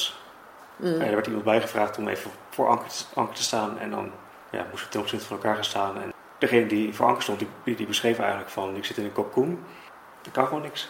Mm. 0.80 1.02
En 1.02 1.08
er 1.08 1.14
werd 1.14 1.26
iemand 1.28 1.44
bijgevraagd 1.44 1.98
om 1.98 2.08
even 2.08 2.32
voor 2.50 2.68
Anker 2.68 2.88
te, 2.88 3.04
Anker 3.14 3.36
te 3.36 3.44
staan. 3.44 3.80
En 3.80 3.90
dan 3.90 4.12
ja, 4.52 4.66
moesten 4.70 4.86
we 4.86 4.92
ten 4.92 5.02
opzichte 5.02 5.26
van 5.26 5.36
elkaar 5.36 5.56
gaan 5.56 5.64
staan. 5.64 6.02
En 6.02 6.14
degene 6.40 6.66
die 6.66 6.94
voor 6.94 7.06
Anker 7.06 7.24
stond, 7.24 7.40
die, 7.64 7.76
die 7.76 7.88
beschreef 7.88 8.20
eigenlijk 8.20 8.50
van... 8.50 8.76
Ik 8.76 8.86
zit 8.86 8.98
in 8.98 9.06
een 9.06 9.14
cocoon, 9.14 9.66
ik 10.24 10.32
kan 10.32 10.48
gewoon 10.48 10.62
niks. 10.62 10.90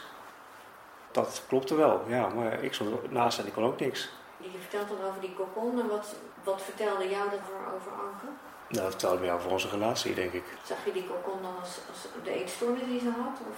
Dat 1.12 1.44
klopte 1.48 1.76
wel, 1.76 2.04
ja. 2.08 2.30
Maar 2.30 2.64
ik 2.64 2.74
stond 2.74 3.12
naast 3.12 3.40
en 3.40 3.48
ik 3.48 3.54
kon 3.54 3.64
ook 3.64 3.80
niks. 3.80 4.10
Je 4.38 4.60
vertelt 4.60 4.88
dan 4.88 5.08
over 5.08 5.22
die 5.22 5.34
kokon. 5.34 5.80
En 5.80 5.88
wat, 5.88 6.16
wat 6.44 6.62
vertelde 6.62 7.10
jou 7.10 7.30
voor 7.30 7.74
over 7.76 7.92
Anke? 7.92 8.26
Nou, 8.68 8.84
dat 8.84 8.90
vertelde 8.90 9.26
me 9.26 9.32
over 9.32 9.52
onze 9.52 9.70
relatie, 9.70 10.14
denk 10.14 10.34
ik. 10.34 10.44
Zag 10.64 10.78
je 10.86 10.92
die 10.92 11.08
kokon 11.08 11.42
dan 11.42 11.60
als, 11.60 11.80
als 11.90 12.24
de 12.24 12.32
eetstoornis 12.32 12.86
die 12.86 13.00
ze 13.00 13.10
had? 13.10 13.40
Of? 13.50 13.58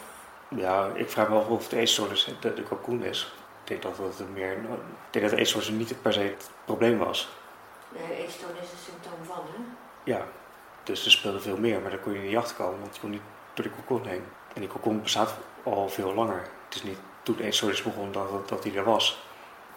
Ja, 0.60 0.92
ik 0.94 1.10
vraag 1.10 1.30
me 1.30 1.36
af 1.36 1.48
of 1.48 1.68
de 1.68 1.78
eetstoornis 1.78 2.36
de, 2.40 2.54
de 2.54 2.64
cocoon 2.64 3.04
is. 3.04 3.34
Ik 3.64 3.68
denk 3.68 3.82
dat 3.82 3.98
het 4.18 4.34
meer... 4.34 4.52
Ik 4.52 4.60
denk 5.10 5.26
dat 5.26 5.34
de 5.34 5.40
eetstoornis 5.40 5.70
niet 5.70 6.02
per 6.02 6.14
se 6.14 6.20
het 6.20 6.50
probleem 6.66 6.98
was. 6.98 7.30
De 7.92 8.16
eetstoornis 8.16 8.64
is 8.64 8.72
een 8.72 8.78
symptoom 8.78 9.26
van, 9.26 9.44
hè? 9.46 9.64
Ja, 10.04 10.26
dus 10.84 11.06
er 11.06 11.12
speelde 11.12 11.40
veel 11.40 11.58
meer, 11.58 11.82
maar 11.82 11.92
daar 11.92 12.00
kon 12.00 12.14
je 12.14 12.20
niet 12.20 12.38
achter 12.38 12.56
komen, 12.56 12.80
want 12.80 12.96
je 12.96 13.02
kon 13.02 13.10
niet 13.10 13.22
door 13.54 13.66
die 13.66 13.74
cocon 13.76 14.08
heen. 14.08 14.24
En 14.54 14.62
die 14.62 14.70
cocon 14.70 15.02
bestaat 15.02 15.34
al 15.64 15.90
veel 15.90 16.14
langer. 16.14 16.42
Het 16.66 16.76
is 16.76 16.84
niet 16.84 16.98
toen 17.24 17.36
de 17.36 17.44
eetstoornis 17.44 17.84
begon 17.84 18.12
dat, 18.12 18.32
dat, 18.32 18.50
dat 18.50 18.64
die 18.64 18.78
er 18.78 18.84
was, 18.84 19.24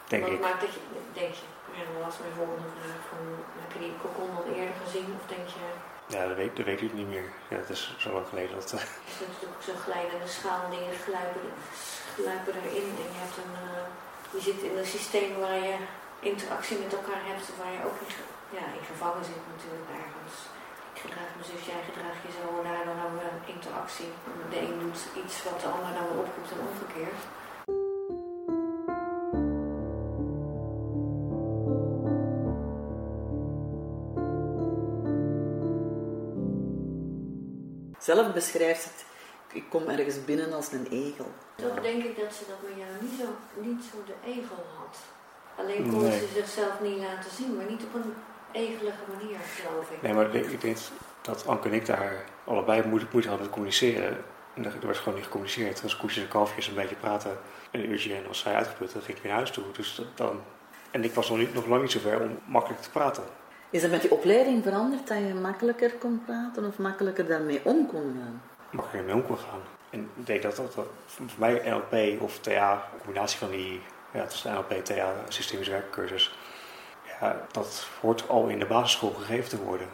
denk 0.08 0.22
Wat 0.22 0.32
ik. 0.32 0.40
maakt 0.40 0.60
dat 0.60 0.72
je, 0.72 0.80
denk 1.12 1.34
je, 1.34 1.46
ja, 1.76 1.82
dat 1.92 2.04
was 2.06 2.18
mijn 2.18 2.36
volgende 2.40 2.68
vraag. 2.80 3.02
Van, 3.10 3.22
heb 3.62 3.72
je 3.72 3.78
die 3.78 3.94
kokon 4.02 4.30
al 4.36 4.46
eerder 4.56 4.76
gezien? 4.84 5.08
Of 5.20 5.24
denk 5.34 5.48
je, 5.56 5.64
Ja, 6.14 6.26
dat 6.28 6.36
weet, 6.36 6.56
dat 6.56 6.66
weet 6.70 6.82
ik 6.82 6.92
niet 7.00 7.08
meer. 7.14 7.28
Ja, 7.50 7.56
dat 7.56 7.70
is 7.76 7.82
zo 7.98 8.08
lang 8.16 8.26
geleden 8.28 8.54
dat... 8.60 8.72
is 9.10 9.16
het 9.22 9.30
natuurlijk 9.32 9.62
zo'n 9.68 9.84
glijdende 9.86 10.28
schaal 10.38 10.60
en 10.64 10.70
dingen 10.76 10.96
gluipen 12.16 12.54
erin. 12.60 12.88
En 13.04 13.10
je, 13.14 13.20
hebt 13.24 13.36
een, 13.44 13.54
eh, 13.68 13.84
je 14.34 14.40
zit 14.48 14.60
in 14.68 14.74
een 14.78 14.92
systeem 14.96 15.30
waar 15.44 15.60
je 15.68 15.76
interactie 16.32 16.78
met 16.84 16.92
elkaar 16.98 17.22
hebt 17.30 17.46
waar 17.60 17.72
je 17.76 17.82
ook 17.88 17.98
in, 18.04 18.10
ja, 18.56 18.64
in 18.78 18.86
gevangen 18.92 19.24
zit 19.30 19.44
natuurlijk 19.52 19.88
ergens. 20.02 20.36
Ik 21.04 21.10
gedraag 21.10 21.36
me 21.36 21.44
jij 21.72 21.82
gedraagt 21.88 22.22
je 22.26 22.30
zo 22.38 22.44
en 22.58 22.64
daar 22.68 22.84
dan 22.84 22.98
hebben 23.02 23.18
we 23.18 23.28
een 23.30 23.54
interactie. 23.54 24.10
De 24.50 24.58
een 24.66 24.78
doet 24.78 25.00
iets 25.24 25.36
wat 25.46 25.60
de 25.60 25.66
ander 25.66 25.92
dan 25.96 26.06
weer 26.08 26.20
oproept 26.24 26.50
en 26.54 26.60
omgekeerd. 26.68 27.20
Zelf 37.98 38.32
beschrijft 38.32 38.84
het, 38.84 39.04
ik 39.52 39.64
kom 39.70 39.88
ergens 39.88 40.24
binnen 40.24 40.52
als 40.52 40.72
een 40.72 40.86
egel. 40.86 41.26
Toch 41.54 41.80
denk 41.80 42.04
ik 42.04 42.16
dat 42.16 42.32
ze 42.34 42.44
dat 42.48 42.60
met 42.68 42.78
jou 42.82 42.90
niet 43.00 43.18
zo, 43.20 43.26
niet 43.60 43.82
zo 43.90 43.96
de 44.06 44.18
egel 44.24 44.60
had. 44.78 44.96
Alleen 45.56 45.90
kon 45.90 46.02
Nee. 46.02 46.18
ze 46.18 46.28
zichzelf 46.34 46.80
niet 46.80 46.98
laten 46.98 47.30
zien, 47.30 47.56
maar 47.56 47.70
niet 47.70 47.82
op 47.82 47.94
een 47.94 48.14
egelige 48.54 49.04
manier, 49.16 49.36
geloof 49.38 49.90
ik. 49.90 50.02
Nee, 50.02 50.12
maar 50.12 50.34
ik 50.34 50.46
ik 50.46 50.60
denk 50.60 50.76
dat 51.20 51.46
Anke 51.46 51.68
en 51.68 51.74
ik 51.74 51.86
daar 51.86 52.24
allebei 52.44 52.86
moeite, 52.86 53.06
moeite 53.10 53.28
hadden 53.28 53.46
met 53.46 53.54
communiceren. 53.54 54.16
En 54.54 54.64
er 54.64 54.74
er 54.80 54.86
werd 54.86 54.98
gewoon 54.98 55.14
niet 55.14 55.24
gecommuniceerd. 55.24 55.82
Als 55.82 55.96
koetjes 55.96 56.22
en 56.22 56.28
kalfjes 56.28 56.66
een 56.66 56.74
beetje 56.74 56.94
praten, 56.94 57.38
een 57.70 57.90
uurtje 57.90 58.14
en 58.14 58.28
als 58.28 58.38
zij 58.38 58.54
uitgeput, 58.54 58.92
dan 58.92 59.02
ging 59.02 59.16
ik 59.16 59.22
weer 59.22 59.32
naar 59.32 59.40
huis 59.40 59.50
toe. 59.50 59.64
Dus 59.72 60.02
dan... 60.14 60.40
En 60.90 61.04
ik 61.04 61.12
was 61.12 61.28
nog, 61.28 61.38
niet, 61.38 61.54
nog 61.54 61.66
lang 61.66 61.82
niet 61.82 61.90
zo 61.90 62.00
ver 62.00 62.20
om 62.20 62.38
makkelijk 62.44 62.82
te 62.82 62.90
praten. 62.90 63.24
Is 63.70 63.82
dat 63.82 63.90
met 63.90 64.00
die 64.00 64.10
opleiding 64.10 64.62
veranderd 64.62 65.08
dat 65.08 65.18
je 65.18 65.34
makkelijker 65.34 65.92
kon 65.92 66.22
praten 66.26 66.64
of 66.64 66.78
makkelijker 66.78 67.26
daarmee 67.26 67.60
om 67.64 67.86
kon 67.86 68.16
gaan? 68.20 68.42
makkelijker 68.74 69.14
mee 69.14 69.22
om 69.22 69.26
kon 69.26 69.38
gaan. 69.38 69.60
En 69.90 70.10
ik 70.16 70.26
denk 70.26 70.42
dat 70.42 70.56
dat, 70.56 70.74
dat 70.74 70.86
voor 71.06 71.26
mij 71.36 71.62
NLP 71.64 72.22
of 72.22 72.38
TA, 72.38 72.72
een 72.72 72.98
combinatie 72.98 73.38
van 73.38 73.50
die, 73.50 73.80
ja, 74.12 74.20
het 74.20 74.32
is 74.32 74.42
de 74.42 74.50
NLP, 74.50 74.84
TA, 74.84 75.14
systemisch 75.28 75.68
werkcursus, 75.68 76.38
ja, 77.20 77.46
dat 77.52 77.86
hoort 78.00 78.28
al 78.28 78.46
in 78.48 78.58
de 78.58 78.66
basisschool 78.66 79.10
gegeven 79.12 79.48
te 79.48 79.62
worden. 79.64 79.88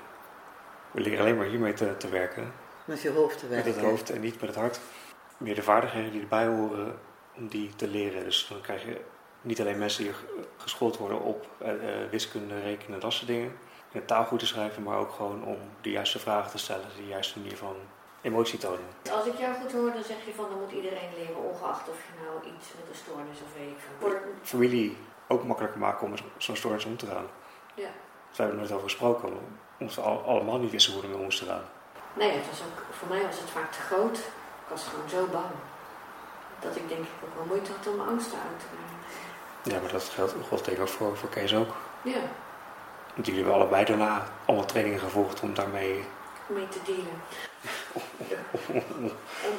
We 0.90 1.00
leren 1.00 1.20
alleen 1.20 1.36
maar 1.36 1.46
hiermee 1.46 1.72
te, 1.72 1.96
te 1.96 2.08
werken, 2.08 2.52
Met 2.84 3.02
je 3.02 3.10
hoofd 3.10 3.38
te 3.38 3.46
met 3.46 3.54
werken. 3.54 3.72
het 3.80 3.90
hoofd 3.90 4.10
en 4.10 4.20
niet 4.20 4.40
met 4.40 4.50
het 4.50 4.58
hart. 4.58 4.80
Meer 5.36 5.54
de 5.54 5.62
vaardigheden 5.62 6.10
die 6.12 6.20
erbij 6.20 6.46
horen, 6.46 6.98
om 7.36 7.48
die 7.48 7.74
te 7.76 7.88
leren. 7.88 8.24
Dus 8.24 8.46
dan 8.50 8.60
krijg 8.60 8.84
je 8.84 9.00
niet 9.42 9.60
alleen 9.60 9.78
mensen 9.78 10.04
die 10.04 10.12
geschoold 10.56 10.96
worden 10.96 11.20
op 11.20 11.46
eh, 11.58 11.72
eh, 11.72 12.10
wiskunde, 12.10 12.60
rekenen, 12.60 13.00
dat 13.00 13.12
soort 13.12 13.26
dingen. 13.26 13.52
En 13.92 14.04
taal 14.04 14.24
goed 14.24 14.38
te 14.38 14.46
schrijven, 14.46 14.82
maar 14.82 14.98
ook 14.98 15.12
gewoon 15.12 15.44
om 15.44 15.56
de 15.80 15.90
juiste 15.90 16.18
vragen 16.18 16.50
te 16.50 16.58
stellen, 16.58 16.86
de 16.96 17.06
juiste 17.06 17.38
manier 17.38 17.56
van 17.56 17.74
emotie 18.20 18.58
tonen. 18.58 18.80
Als 19.12 19.26
ik 19.26 19.34
jou 19.38 19.54
goed 19.54 19.72
hoor, 19.72 19.92
dan 19.92 20.04
zeg 20.04 20.16
je 20.26 20.32
van 20.34 20.46
dan 20.50 20.58
moet 20.60 20.72
iedereen 20.72 21.08
leren, 21.18 21.36
ongeacht 21.36 21.88
of 21.88 21.96
je 21.96 22.24
nou 22.24 22.54
iets 22.56 22.66
met 22.78 22.88
een 22.88 22.94
stoornis 23.04 23.38
of 23.44 23.58
weet 23.58 23.68
ik. 23.68 23.76
Voor- 23.98 24.20
familie 24.42 24.96
ook 25.30 25.44
makkelijker 25.44 25.80
maken 25.80 26.04
om 26.04 26.10
met 26.10 26.22
zo'n 26.36 26.56
stoornis 26.56 26.84
om 26.84 26.96
te 26.96 27.06
gaan. 27.06 27.26
Ja. 27.74 27.82
Daar 27.82 27.92
hebben 28.36 28.54
we 28.54 28.60
nooit 28.60 28.72
over 28.72 28.88
gesproken, 28.90 29.28
omdat 29.78 29.94
we 29.94 30.00
al- 30.00 30.22
allemaal 30.26 30.58
niet 30.58 30.70
wisten 30.70 30.92
hoe 30.92 31.02
we 31.02 31.08
ermee 31.08 31.22
moesten 31.24 31.46
gaan. 31.46 31.62
Nee, 32.12 32.30
het 32.30 32.46
was 32.50 32.60
ook, 32.60 32.84
voor 32.98 33.08
mij 33.08 33.22
was 33.26 33.38
het 33.40 33.50
vaak 33.50 33.72
te 33.72 33.80
groot. 33.80 34.18
Ik 34.18 34.68
was 34.68 34.84
gewoon 34.84 35.08
zo 35.08 35.26
bang. 35.32 35.50
Dat 36.60 36.76
ik 36.76 36.88
denk 36.88 37.00
ik 37.00 37.08
ook 37.24 37.34
wel 37.36 37.44
moeite 37.44 37.70
had 37.76 37.86
om 37.86 37.96
mijn 37.96 38.08
angsten 38.08 38.38
uit 38.38 38.60
te 38.60 38.66
brengen. 38.66 38.98
Ja, 39.62 39.80
maar 39.82 39.92
dat 39.92 40.04
geldt, 40.04 40.34
geldt 40.48 40.64
denk 40.64 40.76
ik 40.76 40.82
ook 40.82 40.88
voor, 40.88 41.16
voor 41.16 41.28
Kees 41.28 41.54
ook. 41.54 41.74
Ja, 42.02 42.20
Want 43.14 43.26
jullie 43.26 43.42
hebben 43.42 43.54
allebei 43.60 43.84
daarna 43.84 44.24
allemaal 44.46 44.66
trainingen 44.66 45.00
gevolgd 45.00 45.40
om 45.40 45.54
daarmee... 45.54 46.04
mee 46.46 46.68
te 46.68 46.78
dealen. 46.84 47.20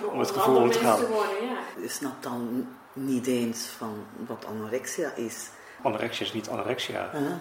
Om, 0.03 0.09
Om 0.09 0.19
het 0.19 0.31
gevoel 0.31 0.55
om 0.61 0.71
te 0.71 0.79
gaan. 0.79 0.97
te 0.97 1.07
worden, 1.07 1.43
ja. 1.45 1.57
Je 1.81 1.87
snapt 1.89 2.23
dan 2.23 2.67
niet 2.93 3.27
eens 3.27 3.65
van 3.77 4.05
wat 4.27 4.45
anorexia 4.45 5.11
is. 5.15 5.49
Anorexia 5.81 6.25
is 6.25 6.33
niet 6.33 6.49
anorexia. 6.49 7.09
Huh? 7.13 7.31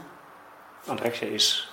Anorexia 0.87 1.27
is 1.29 1.73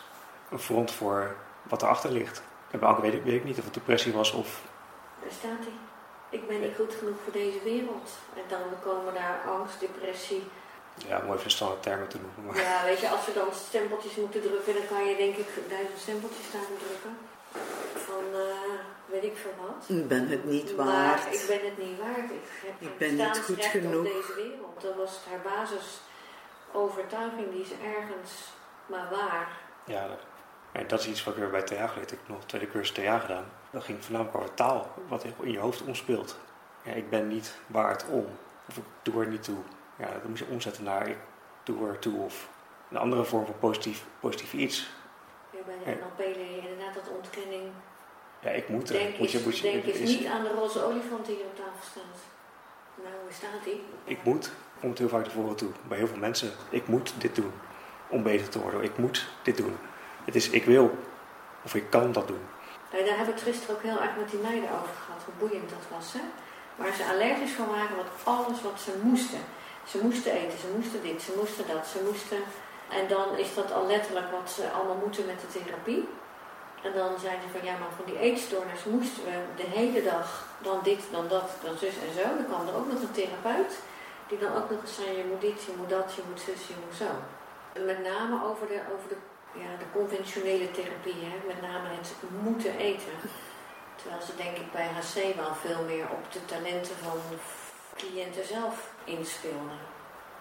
een 0.51 0.59
front 0.59 0.91
voor 0.91 1.35
wat 1.63 1.81
erachter 1.81 2.11
ligt. 2.11 2.41
En 2.71 2.79
bij 2.79 2.89
Anke 2.89 3.01
weet 3.01 3.13
ik, 3.13 3.23
weet 3.23 3.33
ik 3.35 3.43
niet 3.43 3.57
of 3.57 3.63
het 3.65 3.73
depressie 3.73 4.13
was 4.13 4.31
of... 4.31 4.61
Daar 5.21 5.31
staat 5.31 5.59
hij. 5.59 5.73
Ik 6.29 6.47
ben 6.47 6.59
niet 6.61 6.75
goed 6.75 6.95
genoeg 6.99 7.15
voor 7.23 7.33
deze 7.33 7.59
wereld. 7.63 8.09
En 8.35 8.41
dan 8.47 8.61
komen 8.83 9.13
daar 9.13 9.39
angst, 9.47 9.79
depressie. 9.79 10.43
Ja, 11.07 11.21
een 11.23 11.51
standaard 11.51 11.83
termen 11.83 12.07
te 12.07 12.17
noemen. 12.21 12.45
Maar 12.53 12.63
Ja, 12.63 12.83
weet 12.85 12.99
je, 12.99 13.09
als 13.09 13.25
we 13.25 13.33
dan 13.33 13.47
stempeltjes 13.53 14.15
moeten 14.15 14.41
drukken, 14.41 14.73
dan 14.73 14.87
kan 14.89 15.05
je 15.07 15.15
denk 15.15 15.35
ik 15.35 15.47
duizend 15.69 15.99
stempeltjes 15.99 16.45
staan 16.47 16.71
drukken. 16.85 17.17
Van, 18.07 18.23
eh, 18.33 18.79
weet 19.05 19.23
ik 19.23 19.37
veel 19.37 19.53
wat. 19.65 19.97
Ik 19.97 20.07
ben 20.07 20.27
het 20.27 20.45
niet 20.45 20.75
Maar 20.77 20.85
waard. 20.85 21.25
ik 21.33 21.43
ben 21.47 21.59
het 21.69 21.77
niet 21.77 21.99
waard. 21.99 22.29
Ik 22.39 22.47
heb 22.65 22.73
Ik 22.89 22.97
ben 22.97 23.15
niet 23.15 23.41
goed 23.45 23.65
genoeg. 23.65 23.97
op 23.97 24.03
deze 24.13 24.33
wereld. 24.35 24.81
Dat 24.81 24.95
was 24.95 25.19
haar 25.29 25.41
basisovertuiging, 26.73 27.51
die 27.51 27.61
is 27.61 27.71
ergens 27.71 28.31
maar 28.85 29.07
waar. 29.11 29.47
ja, 29.85 30.07
en 30.71 30.87
dat 30.87 30.99
is 30.99 31.07
iets 31.07 31.23
wat 31.23 31.33
ik 31.33 31.39
weer 31.39 31.49
bij 31.49 31.61
TA 31.61 31.87
geleerd. 31.87 32.11
Ik 32.11 32.17
heb 32.19 32.27
nog 32.27 32.37
een 32.39 32.45
tweede 32.45 32.67
cursus 32.67 32.91
TA 32.95 33.19
gedaan. 33.19 33.45
Dat 33.69 33.83
ging 33.83 34.03
voornamelijk 34.03 34.37
over 34.37 34.53
taal, 34.53 34.91
wat 35.07 35.23
in 35.41 35.51
je 35.51 35.59
hoofd 35.59 35.81
omspeelt. 35.83 36.37
Ja, 36.83 36.91
ik 36.91 37.09
ben 37.09 37.27
niet 37.27 37.57
waard 37.67 38.05
om. 38.09 38.25
Of 38.69 38.77
ik 38.77 38.83
doe 39.01 39.21
er 39.21 39.27
niet 39.27 39.43
toe. 39.43 39.57
Ja, 39.95 40.05
dat 40.11 40.23
moet 40.23 40.37
je 40.39 40.45
omzetten 40.51 40.83
naar 40.83 41.07
ik 41.07 41.17
doe 41.63 41.87
er 41.87 41.99
toe. 41.99 42.19
Of 42.23 42.49
een 42.91 42.97
andere 42.97 43.23
vorm 43.23 43.45
van 43.45 43.59
positief, 43.59 44.05
positief 44.19 44.53
iets. 44.53 44.89
Ja, 45.51 45.59
bij 45.65 45.93
de. 45.93 45.99
NLP 46.01 46.17
leer 46.35 46.51
je 46.51 46.69
inderdaad 46.69 46.93
dat 46.93 47.09
ontkenning. 47.09 47.63
Ja, 48.39 48.49
ik 48.49 48.69
moet 48.69 48.89
er. 48.89 48.95
Denk, 48.95 49.17
moet 49.17 49.31
je, 49.31 49.41
moet 49.43 49.57
je, 49.57 49.71
denk 49.71 49.83
is 49.83 49.99
is- 49.99 50.17
niet 50.19 50.27
aan 50.27 50.43
de 50.43 50.53
roze 50.53 50.83
olifant 50.83 51.25
die 51.25 51.35
hier 51.35 51.45
op 51.45 51.55
tafel 51.55 51.81
staat. 51.91 52.19
Nou, 52.95 53.13
waar 53.23 53.33
staat 53.33 53.63
die? 53.63 53.83
Ik 54.03 54.23
moet, 54.23 54.51
komt 54.79 54.97
heel 54.97 55.09
vaak 55.09 55.23
naar 55.23 55.33
voren 55.33 55.55
toe. 55.55 55.69
Bij 55.87 55.97
heel 55.97 56.07
veel 56.07 56.17
mensen. 56.17 56.51
Ik 56.69 56.87
moet 56.87 57.13
dit 57.17 57.35
doen. 57.35 57.51
Om 58.07 58.23
beter 58.23 58.49
te 58.49 58.59
worden. 58.59 58.83
Ik 58.83 58.97
moet 58.97 59.27
dit 59.43 59.57
doen. 59.57 59.77
Het 60.25 60.35
is 60.35 60.49
ik 60.49 60.65
wil. 60.65 60.97
Of 61.63 61.75
ik 61.75 61.89
kan 61.89 62.11
dat 62.11 62.27
doen. 62.27 62.41
Nou, 62.91 63.05
daar 63.05 63.17
heb 63.17 63.27
ik 63.27 63.33
het 63.33 63.43
gisteren 63.43 63.75
ook 63.75 63.81
heel 63.81 64.01
erg 64.01 64.15
met 64.17 64.29
die 64.29 64.39
meiden 64.39 64.69
over 64.69 64.93
gehad, 65.03 65.21
hoe 65.25 65.39
boeiend 65.39 65.69
dat 65.69 65.85
was. 65.95 66.13
Hè? 66.13 66.23
Waar 66.75 66.93
ze 66.93 67.11
allergisch 67.13 67.51
van 67.59 67.67
waren, 67.67 67.95
wat 67.95 68.11
alles 68.23 68.61
wat 68.61 68.79
ze 68.85 68.91
moesten. 69.01 69.39
Ze 69.91 69.97
moesten 70.01 70.31
eten, 70.31 70.59
ze 70.59 70.69
moesten 70.75 71.01
dit, 71.01 71.21
ze 71.21 71.33
moesten 71.39 71.65
dat, 71.67 71.87
ze 71.87 71.99
moesten... 72.09 72.41
En 72.99 73.07
dan 73.07 73.37
is 73.37 73.53
dat 73.53 73.71
al 73.71 73.87
letterlijk 73.87 74.31
wat 74.31 74.51
ze 74.55 74.71
allemaal 74.75 75.01
moeten 75.05 75.25
met 75.25 75.39
de 75.41 75.49
therapie. 75.53 76.07
En 76.83 76.91
dan 76.93 77.11
zeiden 77.19 77.43
ze 77.45 77.57
van, 77.57 77.67
ja, 77.69 77.75
maar 77.77 77.93
van 77.95 78.05
die 78.05 78.19
eetstoornis 78.19 78.83
moesten 78.83 79.23
we 79.23 79.35
de 79.61 79.69
hele 79.77 80.03
dag 80.03 80.47
dan 80.61 80.79
dit, 80.83 81.01
dan 81.11 81.27
dat, 81.27 81.49
dan 81.63 81.77
zus 81.77 81.95
en 82.05 82.13
zo. 82.19 82.25
Dan 82.37 82.47
kwam 82.51 82.67
er 82.67 82.75
ook 82.79 82.91
nog 82.91 83.01
een 83.01 83.17
therapeut, 83.19 83.73
die 84.27 84.39
dan 84.39 84.55
ook 84.55 84.69
nog 84.69 84.81
eens 84.81 84.95
zei, 84.95 85.17
je 85.17 85.25
moet 85.31 85.41
dit, 85.41 85.63
je 85.63 85.73
moet 85.77 85.89
dat, 85.89 86.13
je 86.15 86.21
moet 86.29 86.39
zus, 86.39 86.67
je 86.67 86.73
moet 86.85 86.95
zo. 86.95 87.09
En 87.73 87.85
met 87.85 88.03
name 88.03 88.45
over 88.45 88.67
de, 88.67 88.79
over 88.93 89.09
de, 89.09 89.17
ja, 89.53 89.77
de 89.77 89.89
conventionele 89.93 90.71
therapie, 90.71 91.19
hè? 91.19 91.47
met 91.47 91.61
name 91.61 91.87
het 91.89 92.13
moeten 92.43 92.77
eten. 92.77 93.17
Terwijl 93.95 94.21
ze 94.21 94.35
denk 94.35 94.57
ik 94.57 94.71
bij 94.71 94.87
HC 94.87 95.35
wel 95.35 95.55
veel 95.55 95.83
meer 95.83 96.09
op 96.09 96.31
de 96.31 96.45
talenten 96.45 96.95
van 96.95 97.17
de 97.29 97.37
cliënten 97.95 98.45
zelf 98.45 98.93
inspeelden. 99.03 99.79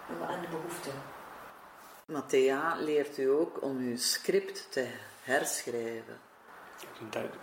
En 0.07 0.41
de 0.41 0.47
behoeften. 0.47 0.91
Matthea 2.05 2.75
leert 2.75 3.17
u 3.17 3.29
ook 3.29 3.61
om 3.61 3.77
uw 3.77 3.97
script 3.97 4.71
te 4.71 4.87
herschrijven. 5.21 6.19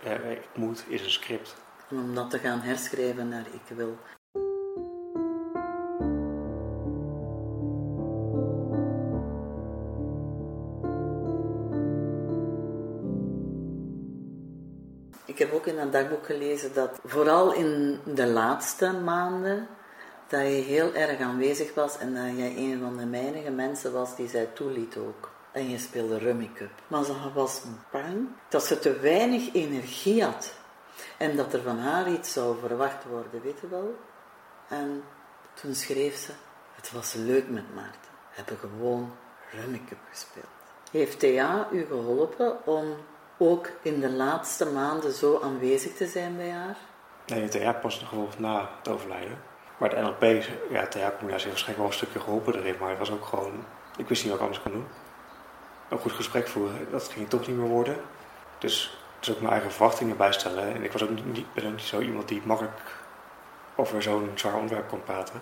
Eh, 0.03 0.31
Ik 0.31 0.55
moet 0.55 0.83
is 0.87 1.01
een 1.01 1.09
script. 1.09 1.55
En 1.89 1.97
om 1.97 2.15
dat 2.15 2.29
te 2.29 2.39
gaan 2.39 2.59
herschrijven 2.59 3.29
naar 3.29 3.45
ik 3.51 3.75
wil. 3.75 3.97
In 15.65 15.77
een 15.77 15.91
dagboek 15.91 16.25
gelezen 16.25 16.73
dat 16.73 16.99
vooral 17.05 17.53
in 17.53 17.99
de 18.05 18.27
laatste 18.27 18.91
maanden 18.91 19.67
dat 20.27 20.41
je 20.41 20.47
heel 20.47 20.93
erg 20.93 21.19
aanwezig 21.19 21.73
was 21.73 21.97
en 21.97 22.13
dat 22.13 22.37
jij 22.37 22.57
een 22.57 22.79
van 22.81 22.97
de 22.97 23.09
weinige 23.09 23.51
mensen 23.51 23.93
was 23.93 24.15
die 24.15 24.27
zij 24.27 24.45
toeliet 24.45 24.97
ook. 24.97 25.31
En 25.51 25.69
je 25.69 25.77
speelde 25.77 26.17
Rummy 26.17 26.51
Cup. 26.53 26.71
Maar 26.87 27.03
ze 27.03 27.13
was 27.33 27.61
bang 27.91 28.27
dat 28.49 28.63
ze 28.63 28.79
te 28.79 28.99
weinig 28.99 29.53
energie 29.53 30.23
had. 30.23 30.53
En 31.17 31.35
dat 31.35 31.53
er 31.53 31.61
van 31.61 31.79
haar 31.79 32.11
iets 32.11 32.33
zou 32.33 32.59
verwacht 32.59 33.03
worden, 33.03 33.41
weet 33.41 33.59
je 33.61 33.67
wel? 33.67 33.95
En 34.67 35.03
toen 35.53 35.75
schreef 35.75 36.15
ze, 36.15 36.31
het 36.75 36.91
was 36.91 37.13
leuk 37.13 37.49
met 37.49 37.75
Maarten. 37.75 38.11
We 38.29 38.35
hebben 38.35 38.57
gewoon 38.57 39.15
Rummy 39.51 39.81
Cup 39.87 39.97
gespeeld. 40.09 40.45
Heeft 40.91 41.19
Thea 41.19 41.67
u 41.71 41.85
geholpen 41.85 42.65
om 42.65 42.95
ook 43.37 43.69
in 43.81 43.99
de 43.99 44.11
laatste 44.11 44.65
maanden 44.65 45.11
zo 45.11 45.39
aanwezig 45.43 45.93
te 45.93 46.07
zijn 46.07 46.37
bij 46.37 46.49
haar? 46.49 46.77
Nee, 47.25 47.41
het 47.41 47.51
TA 47.51 47.73
pas 47.73 47.99
nog 47.99 48.09
gevolgd 48.09 48.39
na 48.39 48.69
het 48.77 48.87
overlijden. 48.87 49.37
Maar 49.77 49.89
de 49.89 49.95
NLP, 49.95 50.21
ja, 50.69 50.87
TA-combinatie 50.87 51.29
heeft 51.29 51.45
waarschijnlijk 51.45 51.77
wel 51.77 51.85
een 51.85 51.93
stukje 51.93 52.19
geholpen 52.19 52.55
erin. 52.55 52.75
Maar 52.79 52.89
het 52.89 52.99
was 52.99 53.11
ook 53.11 53.25
gewoon, 53.25 53.63
ik 53.97 54.07
wist 54.07 54.23
niet 54.23 54.31
wat 54.31 54.39
ik 54.41 54.45
anders 54.45 54.63
kon 54.63 54.71
doen. 54.71 54.87
Een 55.89 55.97
goed 55.97 56.11
gesprek 56.11 56.47
voeren, 56.47 56.91
dat 56.91 57.07
ging 57.07 57.29
toch 57.29 57.47
niet 57.47 57.57
meer 57.57 57.67
worden. 57.67 57.97
Dus, 58.59 58.97
dus 59.19 59.31
ook 59.31 59.39
mijn 59.39 59.53
eigen 59.53 59.71
verwachtingen 59.71 60.17
bijstellen. 60.17 60.73
En 60.73 60.83
ik 60.83 60.91
was 60.91 61.03
ook 61.03 61.09
niet, 61.09 61.53
ben 61.53 61.65
ook 61.65 61.71
niet 61.71 61.81
zo 61.81 61.99
iemand 61.99 62.27
die 62.27 62.41
makkelijk 62.45 62.81
over 63.75 64.01
zo'n 64.01 64.31
zwaar 64.35 64.53
onderwerp 64.53 64.87
kon 64.87 65.03
praten. 65.03 65.41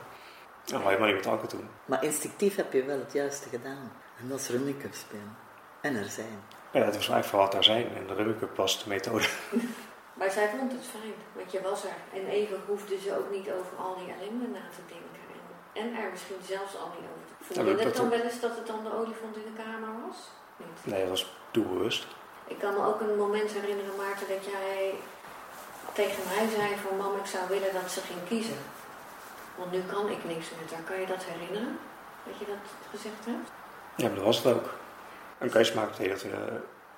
En 0.66 0.76
al 0.76 0.88
helemaal 0.88 1.08
niet 1.08 1.16
met 1.16 1.28
Anke 1.28 1.48
toen. 1.48 1.70
Maar 1.86 2.04
instinctief 2.04 2.56
heb 2.56 2.74
je 2.74 2.84
wel 2.84 3.00
het 3.00 3.14
juiste 3.14 3.50
gedaan. 3.50 3.92
En 4.20 4.30
dat 4.30 4.40
is 4.40 4.48
Cup 4.80 4.94
spelen. 4.94 5.38
En 5.82 5.96
er 5.96 6.10
zijn. 6.10 6.40
Ja, 6.74 6.80
het 6.80 6.96
was 7.02 7.10
eigenlijk 7.10 7.26
vooral 7.26 7.50
daar 7.50 7.64
zijn 7.64 7.88
en 7.96 8.08
de 8.08 8.14
Rummy 8.14 8.36
Cup 8.40 8.56
was 8.56 8.84
de 8.84 8.90
methode. 8.90 9.28
Maar 10.20 10.32
zij 10.32 10.50
vond 10.58 10.72
het 10.72 10.86
fijn, 10.96 11.14
want 11.38 11.52
je 11.52 11.62
was 11.70 11.84
er. 11.84 11.98
En 12.18 12.24
even 12.28 12.58
hoefde 12.68 12.96
ze 13.06 13.18
ook 13.20 13.30
niet 13.38 13.48
over 13.58 13.74
al 13.86 13.94
die 14.00 14.14
ellende 14.16 14.48
na 14.58 14.64
te 14.78 14.84
denken. 14.94 15.12
En, 15.82 15.88
er 16.04 16.10
misschien 16.12 16.42
zelfs 16.54 16.74
al 16.82 16.90
niet 16.96 17.08
over 17.14 17.26
te 17.38 17.44
Vond 17.46 17.68
je 17.68 17.74
het 17.74 17.84
dat- 17.84 17.96
dan 18.02 18.10
wel 18.16 18.26
eens 18.30 18.40
dat 18.40 18.56
het 18.60 18.68
dan 18.68 18.82
de 18.84 18.94
olifant 19.00 19.36
in 19.42 19.48
de 19.52 19.56
kamer 19.64 19.92
was? 20.08 20.18
Niet. 20.62 20.78
Nee, 20.92 21.00
dat 21.02 21.10
was 21.16 21.24
doelbewust. 21.52 22.04
Ik 22.54 22.60
kan 22.64 22.74
me 22.78 22.82
ook 22.90 23.00
een 23.02 23.18
moment 23.26 23.52
herinneren, 23.60 23.96
Maarten, 24.02 24.28
dat 24.36 24.44
jij 24.54 24.94
tegen 26.00 26.24
mij 26.32 26.46
zei 26.58 26.70
van 26.86 26.98
mam, 26.98 27.14
ik 27.24 27.30
zou 27.36 27.44
willen 27.54 27.74
dat 27.80 27.92
ze 27.96 28.02
ging 28.10 28.22
kiezen. 28.32 28.60
Want 29.60 29.72
nu 29.72 29.82
kan 29.94 30.06
ik 30.16 30.22
niks 30.34 30.48
met 30.60 30.70
haar. 30.74 30.86
Kan 30.90 31.00
je 31.00 31.08
dat 31.14 31.24
herinneren? 31.32 31.74
Dat 32.28 32.36
je 32.40 32.46
dat 32.54 32.66
gezegd 32.94 33.24
hebt? 33.32 33.48
Ja, 34.02 34.06
maar 34.08 34.16
dat 34.20 34.30
was 34.32 34.38
het 34.44 34.54
ook. 34.56 34.68
Een 35.44 35.50
keuze 35.50 35.76
maken 35.76 35.92
betekent 35.92 36.22
dat 36.22 36.32
je, 36.32 36.38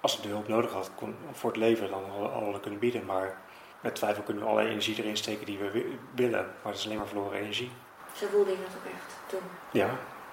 als 0.02 0.16
ze 0.16 0.22
de 0.22 0.28
hulp 0.28 0.48
nodig 0.48 0.72
had 0.72 0.92
kon, 0.96 1.16
voor 1.32 1.50
het 1.50 1.60
leven, 1.60 1.90
dan 1.90 2.04
hadden 2.10 2.22
we 2.22 2.46
alle 2.46 2.60
kunnen 2.60 2.80
bieden. 2.80 3.06
Maar 3.06 3.38
met 3.80 3.96
twijfel 3.96 4.24
kunnen 4.24 4.44
we 4.44 4.50
alle 4.50 4.62
energie 4.68 4.96
erin 4.98 5.18
steken 5.18 5.46
die 5.46 5.58
we 5.58 5.72
wi- 5.72 6.00
willen. 6.16 6.46
Maar 6.62 6.72
dat 6.72 6.76
is 6.76 6.86
alleen 6.86 6.98
maar 6.98 7.08
verloren 7.08 7.40
energie. 7.40 7.72
Zo 8.16 8.26
voelde 8.32 8.52
je 8.52 8.58
dat 8.58 8.76
ook 8.78 8.92
echt 8.94 9.16
toen. 9.28 9.40
Ja, 9.72 9.86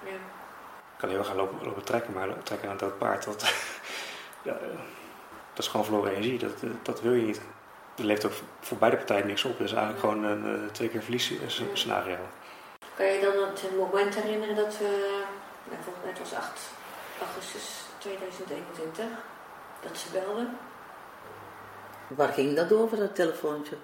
Ja. 0.05 0.11
ik 0.11 0.97
kan 0.97 1.09
heel 1.09 1.23
gaan 1.23 1.35
lopen, 1.35 1.65
lopen 1.65 1.83
trekken, 1.83 2.13
maar 2.13 2.43
trekken 2.43 2.69
aan 2.69 2.77
dood 2.77 2.97
paard, 2.97 3.23
dat, 3.25 3.41
ja, 4.43 4.51
eh, 4.51 4.67
dat 5.53 5.63
is 5.63 5.67
gewoon 5.67 5.85
verloren 5.85 6.11
energie. 6.11 6.39
Dat, 6.39 6.63
eh, 6.63 6.69
dat 6.81 7.01
wil 7.01 7.13
je 7.13 7.25
niet. 7.25 7.41
Er 7.97 8.03
leeft 8.05 8.25
ook 8.25 8.33
voor 8.59 8.77
beide 8.77 8.97
partijen 8.97 9.27
niks 9.27 9.43
op. 9.43 9.57
Het 9.57 9.67
is 9.67 9.73
eigenlijk 9.73 9.99
gewoon 9.99 10.23
een 10.23 10.63
eh, 10.65 10.71
twee 10.71 10.89
keer 10.89 11.01
verlies 11.01 11.31
eh, 11.31 11.47
scenario. 11.73 12.17
Kan 12.95 13.05
je 13.05 13.19
dan 13.21 13.47
het 13.49 13.77
moment 13.77 14.15
herinneren 14.15 14.55
dat 14.55 14.77
we, 14.77 15.23
nou, 15.63 15.81
volgens 15.83 16.03
mij 16.03 16.13
het 16.13 16.19
was 16.19 16.33
8 16.33 16.59
augustus 17.19 17.81
2021, 18.03 19.05
dat 19.81 19.97
ze 19.97 20.11
belden? 20.11 20.57
Waar 22.07 22.33
ging 22.33 22.55
dat 22.55 22.73
over, 22.73 22.97
dat 22.97 23.15
telefoontje? 23.15 23.75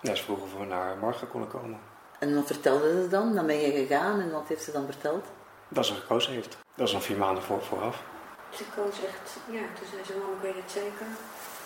Ja, 0.00 0.14
ze 0.14 0.22
vroegen 0.22 0.44
of 0.44 0.58
we 0.58 0.64
naar 0.64 0.96
Marga 0.96 1.26
konden 1.26 1.50
komen. 1.50 1.80
En 2.18 2.34
wat 2.34 2.46
vertelde 2.46 3.02
ze 3.02 3.08
dan? 3.08 3.34
Dan 3.34 3.46
ben 3.46 3.56
je 3.56 3.72
gegaan 3.72 4.20
en 4.20 4.30
wat 4.30 4.48
heeft 4.48 4.62
ze 4.62 4.72
dan 4.72 4.84
verteld? 4.84 5.24
Dat 5.68 5.86
ze 5.86 5.94
gekozen 5.94 6.32
heeft. 6.32 6.56
Dat 6.74 6.86
is 6.86 6.92
nog 6.92 7.02
vier 7.02 7.16
maanden 7.16 7.42
voor, 7.42 7.62
vooraf. 7.62 8.02
Ze 8.50 8.64
koos 8.76 9.04
echt, 9.04 9.36
ja, 9.50 9.62
toen 9.78 9.86
zei 9.90 10.04
ze, 10.04 10.12
mam, 10.12 10.32
ik 10.32 10.42
weet 10.42 10.62
het 10.62 10.70
zeker. 10.70 11.06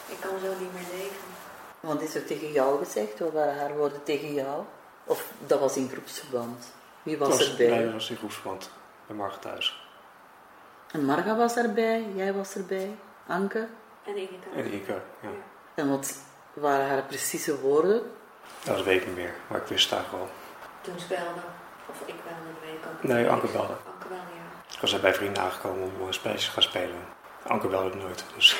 Ik 0.06 0.20
kan 0.20 0.38
zo 0.38 0.48
niet 0.60 0.72
meer 0.72 1.00
leven. 1.00 1.28
Wat 1.80 2.02
is 2.02 2.14
er 2.14 2.24
tegen 2.24 2.52
jou 2.52 2.84
gezegd? 2.84 3.18
Wat 3.18 3.32
waren 3.32 3.58
haar 3.58 3.76
woorden 3.76 4.02
tegen 4.02 4.34
jou? 4.34 4.64
Of 5.04 5.32
dat 5.46 5.60
was 5.60 5.76
in 5.76 5.88
groepsverband? 5.88 6.72
Wie 7.02 7.18
was, 7.18 7.28
was, 7.28 7.50
erbij? 7.50 7.68
Nee, 7.68 7.84
dat 7.84 7.92
was 7.92 8.10
in 8.10 8.16
groepsverband. 8.16 8.70
Bij 9.06 9.16
Marga 9.16 9.38
thuis. 9.38 9.85
En 10.96 11.04
Marga 11.04 11.36
was 11.36 11.56
erbij, 11.56 12.04
jij 12.14 12.32
was 12.32 12.54
erbij, 12.54 12.96
Anke. 13.26 13.66
En 14.04 14.16
Ineke. 14.16 14.34
En 14.54 14.74
Ike, 14.74 15.00
ja. 15.20 15.28
En 15.74 15.90
wat 15.90 16.18
waren 16.52 16.88
haar 16.88 17.02
precieze 17.02 17.60
woorden? 17.60 18.02
Dat 18.64 18.82
weet 18.82 19.00
ik 19.00 19.06
niet 19.06 19.16
meer, 19.16 19.34
maar 19.48 19.60
ik 19.60 19.66
wist 19.66 19.92
eigenlijk 19.92 20.22
wel. 20.24 20.32
Toen 20.80 20.98
ze 20.98 21.06
belden, 21.08 21.42
of 21.88 22.00
ik 22.00 22.14
belde, 22.24 22.52
dat 22.52 22.62
weet 22.62 22.74
ik 22.74 22.86
ook 22.86 23.02
Nee, 23.02 23.22
niet. 23.22 23.32
Anke 23.32 23.46
belde. 23.46 23.72
Anke 23.72 24.08
belde, 24.08 24.32
ja. 24.34 24.74
Ik 24.74 24.80
was 24.80 25.00
bij 25.00 25.14
vrienden 25.14 25.42
aangekomen 25.42 25.90
om 26.00 26.06
een 26.06 26.14
spelletje 26.14 26.46
te 26.46 26.52
gaan 26.52 26.62
spelen. 26.62 26.96
Anke 27.46 27.68
belde 27.68 27.96
nooit, 27.96 28.24
dus 28.34 28.56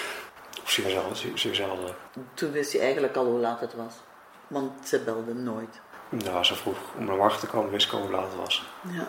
of 0.63 0.71
zeer 0.71 0.91
zelden. 0.91 1.39
Zeer, 1.39 1.55
zelden. 1.55 1.95
Toen 2.35 2.53
wist 2.53 2.73
je 2.73 2.81
eigenlijk 2.81 3.17
al 3.17 3.25
hoe 3.25 3.39
laat 3.39 3.61
het 3.61 3.75
was. 3.75 3.95
Want 4.47 4.89
ze 4.89 5.01
belde 5.01 5.35
nooit. 5.35 5.81
Nou, 6.09 6.37
als 6.37 6.49
ze 6.49 6.55
vroeg 6.55 6.79
om 6.99 7.05
naar 7.05 7.17
Marga 7.17 7.39
te 7.39 7.47
komen, 7.47 7.71
wist 7.71 7.87
ik 7.87 7.93
al 7.93 8.01
hoe 8.01 8.11
laat 8.11 8.25
het 8.25 8.37
was. 8.37 8.67
Ja. 8.81 9.09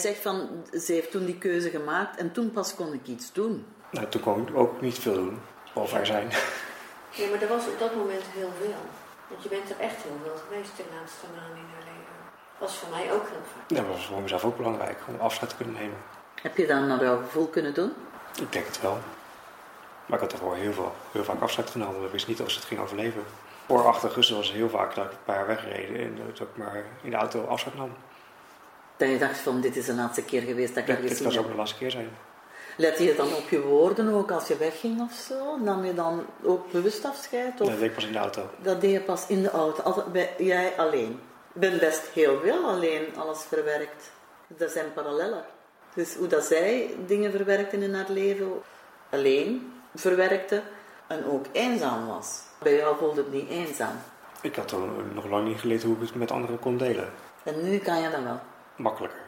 Zegt 0.00 0.20
van, 0.20 0.64
ze 0.72 0.92
heeft 0.92 1.10
toen 1.10 1.24
die 1.24 1.38
keuze 1.38 1.70
gemaakt 1.70 2.16
en 2.16 2.32
toen 2.32 2.50
pas 2.50 2.74
kon 2.74 2.92
ik 2.92 3.06
iets 3.06 3.32
doen. 3.32 3.66
Nou, 3.90 4.06
toen 4.08 4.20
kon 4.20 4.48
ik 4.48 4.56
ook 4.56 4.80
niet 4.80 4.98
veel 4.98 5.14
doen, 5.14 5.38
behalve 5.72 5.98
er 5.98 6.06
zijn. 6.06 6.28
Ja, 7.10 7.28
maar 7.30 7.42
er 7.42 7.48
was 7.48 7.66
op 7.66 7.78
dat 7.78 7.94
moment 7.94 8.22
heel 8.34 8.50
veel. 8.60 8.82
Want 9.28 9.42
je 9.42 9.48
bent 9.48 9.70
er 9.70 9.78
echt 9.78 10.02
heel 10.02 10.18
veel 10.24 10.36
geweest 10.48 10.76
de 10.76 10.84
laatste 10.94 11.26
maanden 11.36 11.56
in 11.56 11.70
haar 11.74 11.84
leven. 11.92 12.14
Was 12.58 12.76
voor 12.76 12.90
mij 12.90 13.12
ook 13.12 13.28
heel 13.28 13.44
fijn. 13.52 13.84
Dat 13.84 13.96
was 13.96 14.06
voor 14.06 14.20
mezelf 14.20 14.44
ook 14.44 14.56
belangrijk, 14.56 14.98
om 15.08 15.20
afscheid 15.20 15.50
te 15.50 15.56
kunnen 15.56 15.74
nemen. 15.74 15.96
Heb 16.42 16.56
je 16.56 16.66
dat 16.66 16.86
naar 16.86 17.02
jouw 17.02 17.18
gevoel 17.18 17.46
kunnen 17.46 17.74
doen? 17.74 17.92
Ik 18.40 18.52
denk 18.52 18.66
het 18.66 18.80
wel. 18.80 18.98
Maar 20.06 20.18
ik 20.18 20.24
had 20.24 20.32
ervoor 20.32 20.56
heel, 20.56 20.72
veel, 20.72 20.94
heel 21.12 21.24
vaak 21.24 21.40
afscheid 21.40 21.70
genomen. 21.70 22.04
Ik 22.04 22.10
wist 22.10 22.26
niet 22.26 22.40
of 22.40 22.50
ze 22.50 22.58
het 22.58 22.66
ging 22.66 22.80
overleven. 22.80 23.22
Voor 23.66 23.86
8 23.86 24.02
augustus 24.02 24.36
was 24.36 24.46
het 24.46 24.56
heel 24.56 24.68
vaak 24.68 24.94
dat 24.94 25.04
ik 25.04 25.10
een 25.10 25.24
paar 25.24 25.36
jaar 25.36 25.46
weggereden 25.46 25.96
en 25.96 26.16
dat 26.16 26.40
ik 26.40 26.56
maar 26.56 26.84
in 27.02 27.10
de 27.10 27.16
auto 27.16 27.44
afscheid 27.44 27.76
nam. 27.76 27.92
Dat 29.00 29.08
je 29.08 29.18
dacht 29.18 29.38
van, 29.38 29.60
dit 29.60 29.76
is 29.76 29.86
de 29.86 29.94
laatste 29.94 30.22
keer 30.24 30.42
geweest 30.42 30.74
dat 30.74 30.78
ik 30.78 30.86
Dit, 30.86 31.00
dit 31.00 31.08
gezien 31.10 31.22
kan 31.24 31.32
zo 31.32 31.38
heb. 31.38 31.46
ook 31.46 31.52
de 31.52 31.58
laatste 31.58 31.78
keer 31.78 31.90
zijn. 31.90 32.08
Let 32.76 32.98
je 32.98 33.14
dan 33.14 33.34
op 33.34 33.48
je 33.50 33.60
woorden 33.60 34.14
ook 34.14 34.30
als 34.30 34.48
je 34.48 34.56
wegging 34.56 35.00
of 35.00 35.12
zo? 35.12 35.56
Nam 35.58 35.84
je 35.84 35.94
dan 35.94 36.26
ook 36.42 36.72
bewust 36.72 37.04
afscheid? 37.04 37.60
Of? 37.60 37.68
Dat 37.68 37.78
deed 37.78 37.88
ik 37.88 37.94
pas 37.94 38.04
in 38.06 38.12
de 38.12 38.18
auto. 38.18 38.50
Dat 38.62 38.80
deed 38.80 38.90
je 38.92 39.00
pas 39.00 39.26
in 39.26 39.42
de 39.42 39.50
auto, 39.50 39.82
altijd 39.82 40.12
bij, 40.12 40.34
jij 40.38 40.72
alleen. 40.76 41.10
Ik 41.54 41.60
ben 41.60 41.78
best 41.78 42.02
heel 42.14 42.40
veel 42.40 42.64
alleen 42.64 43.04
alles 43.16 43.42
verwerkt. 43.48 44.10
Er 44.58 44.68
zijn 44.68 44.92
parallellen. 44.92 45.44
Dus 45.94 46.14
hoe 46.14 46.26
dat 46.26 46.44
zij 46.44 46.94
dingen 47.06 47.30
verwerkte 47.30 47.76
in 47.76 47.94
haar 47.94 48.10
leven, 48.10 48.52
alleen 49.10 49.72
verwerkte 49.94 50.62
en 51.06 51.24
ook 51.24 51.44
eenzaam 51.52 52.06
was. 52.06 52.40
Bij 52.58 52.76
jou 52.76 52.96
voelde 52.98 53.20
het 53.20 53.32
niet 53.32 53.48
eenzaam. 53.48 53.96
Ik 54.42 54.56
had 54.56 54.74
nog 55.14 55.28
lang 55.28 55.48
niet 55.48 55.60
geleerd 55.60 55.82
hoe 55.82 55.94
ik 55.94 56.00
het 56.00 56.14
met 56.14 56.30
anderen 56.30 56.58
kon 56.58 56.76
delen. 56.76 57.08
En 57.42 57.62
nu 57.70 57.78
kan 57.78 58.00
je 58.00 58.10
dat 58.10 58.22
wel. 58.22 58.40
Makkelijker. 58.80 59.18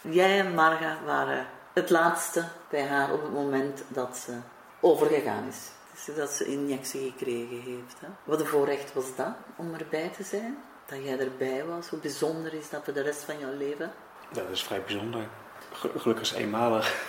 Jij 0.00 0.38
en 0.38 0.54
Marga 0.54 0.98
waren 1.04 1.46
het 1.72 1.90
laatste 1.90 2.44
bij 2.70 2.86
haar 2.86 3.12
op 3.12 3.22
het 3.22 3.32
moment 3.32 3.84
dat 3.88 4.16
ze 4.16 4.32
overgegaan 4.80 5.48
is. 5.48 5.70
Dus 6.06 6.16
dat 6.16 6.30
ze 6.30 6.44
injectie 6.44 7.10
gekregen 7.10 7.60
heeft. 7.60 8.00
Hè. 8.00 8.08
Wat 8.24 8.40
een 8.40 8.46
voorrecht 8.46 8.92
was 8.92 9.16
dat, 9.16 9.34
om 9.56 9.74
erbij 9.74 10.08
te 10.16 10.22
zijn. 10.22 10.58
Dat 10.86 11.04
jij 11.04 11.18
erbij 11.18 11.64
was. 11.64 11.88
Hoe 11.88 11.98
bijzonder 11.98 12.54
is 12.54 12.70
dat 12.70 12.84
voor 12.84 12.92
de 12.92 13.02
rest 13.02 13.22
van 13.22 13.38
jouw 13.38 13.56
leven? 13.56 13.92
Dat 14.32 14.50
is 14.50 14.62
vrij 14.62 14.82
bijzonder. 14.82 15.28
Ge- 15.72 15.98
Gelukkig 15.98 16.30
is 16.30 16.32
eenmalig. 16.32 17.08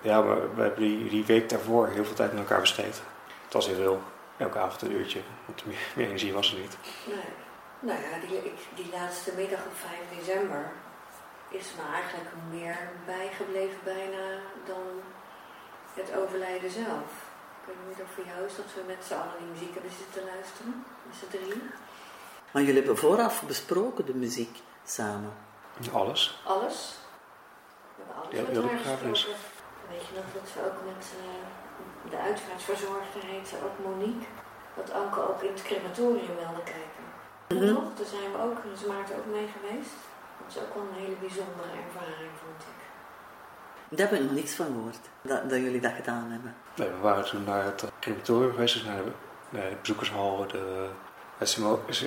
Ja, 0.00 0.20
maar 0.20 0.54
we 0.54 0.62
hebben 0.62 0.80
die, 0.82 1.08
die 1.08 1.24
week 1.24 1.48
daarvoor 1.48 1.88
heel 1.88 2.04
veel 2.04 2.14
tijd 2.14 2.30
met 2.32 2.40
elkaar 2.40 2.60
besteed. 2.60 3.02
Het 3.44 3.52
was 3.52 3.66
heel 3.66 3.74
veel. 3.76 4.00
Elke 4.36 4.58
avond 4.58 4.82
een 4.82 4.92
uurtje. 4.92 5.20
Want 5.46 5.66
meer, 5.66 5.76
meer 5.94 6.06
energie 6.06 6.32
was 6.32 6.52
er 6.52 6.58
niet. 6.58 6.76
Nee. 7.06 7.24
Nou 7.80 8.00
ja, 8.00 8.26
die, 8.28 8.36
ik- 8.36 8.66
die 8.74 8.90
laatste 8.92 9.32
middag 9.36 9.58
op 9.66 9.72
5 9.74 9.92
december 10.18 10.72
is 11.48 11.66
me 11.76 11.94
eigenlijk 11.94 12.30
meer 12.50 12.78
bijgebleven 13.06 13.78
bijna 13.84 14.24
dan 14.66 14.82
het 15.94 16.16
overlijden 16.16 16.70
zelf. 16.70 17.08
Ik 17.60 17.66
weet 17.66 17.76
niet 17.88 17.98
dat 17.98 18.06
voor 18.14 18.24
jou 18.34 18.46
is, 18.46 18.56
dat 18.56 18.64
we 18.74 18.82
met 18.86 19.04
z'n 19.06 19.12
allen 19.12 19.38
die 19.38 19.48
muziek 19.52 19.72
hebben 19.74 19.90
zitten 19.98 20.22
luisteren. 20.34 20.84
Met 21.06 21.16
z'n 21.20 21.36
drieën. 21.36 21.62
Maar 22.50 22.62
jullie 22.62 22.78
hebben 22.78 22.96
vooraf 22.98 23.42
besproken 23.42 24.06
de 24.06 24.14
muziek 24.14 24.58
samen. 24.86 25.32
Alles. 25.92 26.40
Alles. 26.44 26.94
We 27.96 28.02
hebben 28.02 28.22
alles 28.22 28.34
Ja, 28.34 28.40
met 28.42 28.50
heel 28.50 28.60
de 28.62 28.66
haar 28.68 28.76
begrafenis. 28.76 29.28
Weet 29.90 30.06
je 30.08 30.14
nog 30.18 30.28
dat 30.38 30.48
we 30.54 30.60
ook 30.68 30.80
met 30.92 31.04
eh, 31.22 31.44
de 32.12 32.18
uitvaartverzorgster 32.28 33.24
heette 33.32 33.56
ook 33.66 33.76
Monique. 33.86 34.28
Dat 34.78 34.88
Anke 35.00 35.20
ook 35.28 35.40
in 35.46 35.52
het 35.56 35.62
crematorium 35.68 36.36
wilde 36.42 36.64
kijken. 36.74 37.04
Mhm. 37.48 37.72
Nog, 37.72 37.86
daar 37.98 38.10
zijn 38.16 38.30
we 38.34 38.38
ook, 38.46 38.58
is 38.74 38.84
Maarten 38.90 39.16
ook 39.20 39.30
mee 39.36 39.48
geweest. 39.56 39.96
Dat 40.38 40.46
is 40.52 40.58
ook 40.62 40.74
wel 40.74 40.86
een 40.88 41.02
hele 41.02 41.18
bijzondere 41.26 41.72
ervaring, 41.84 42.32
vond 42.44 42.60
ik. 42.72 42.78
Daar 43.96 44.08
heb 44.08 44.18
ik 44.18 44.24
nog 44.24 44.36
niks 44.40 44.54
van 44.54 44.66
gehoord. 44.66 44.98
Dat, 45.22 45.50
dat 45.50 45.58
jullie 45.66 45.80
dat 45.80 45.92
gedaan 45.92 46.30
hebben. 46.30 46.54
Nee, 46.74 46.88
we 46.88 47.00
waren 47.08 47.24
toen 47.24 47.44
naar 47.44 47.64
het 47.64 47.84
crematorium 48.00 48.50
geweest. 48.50 48.74
Dus 48.74 48.84
naar 48.84 49.04
de, 49.04 49.12
naar 49.48 49.70
de 49.70 49.76
bezoekershal. 49.80 50.46
De, 50.46 50.88
de 51.38 51.46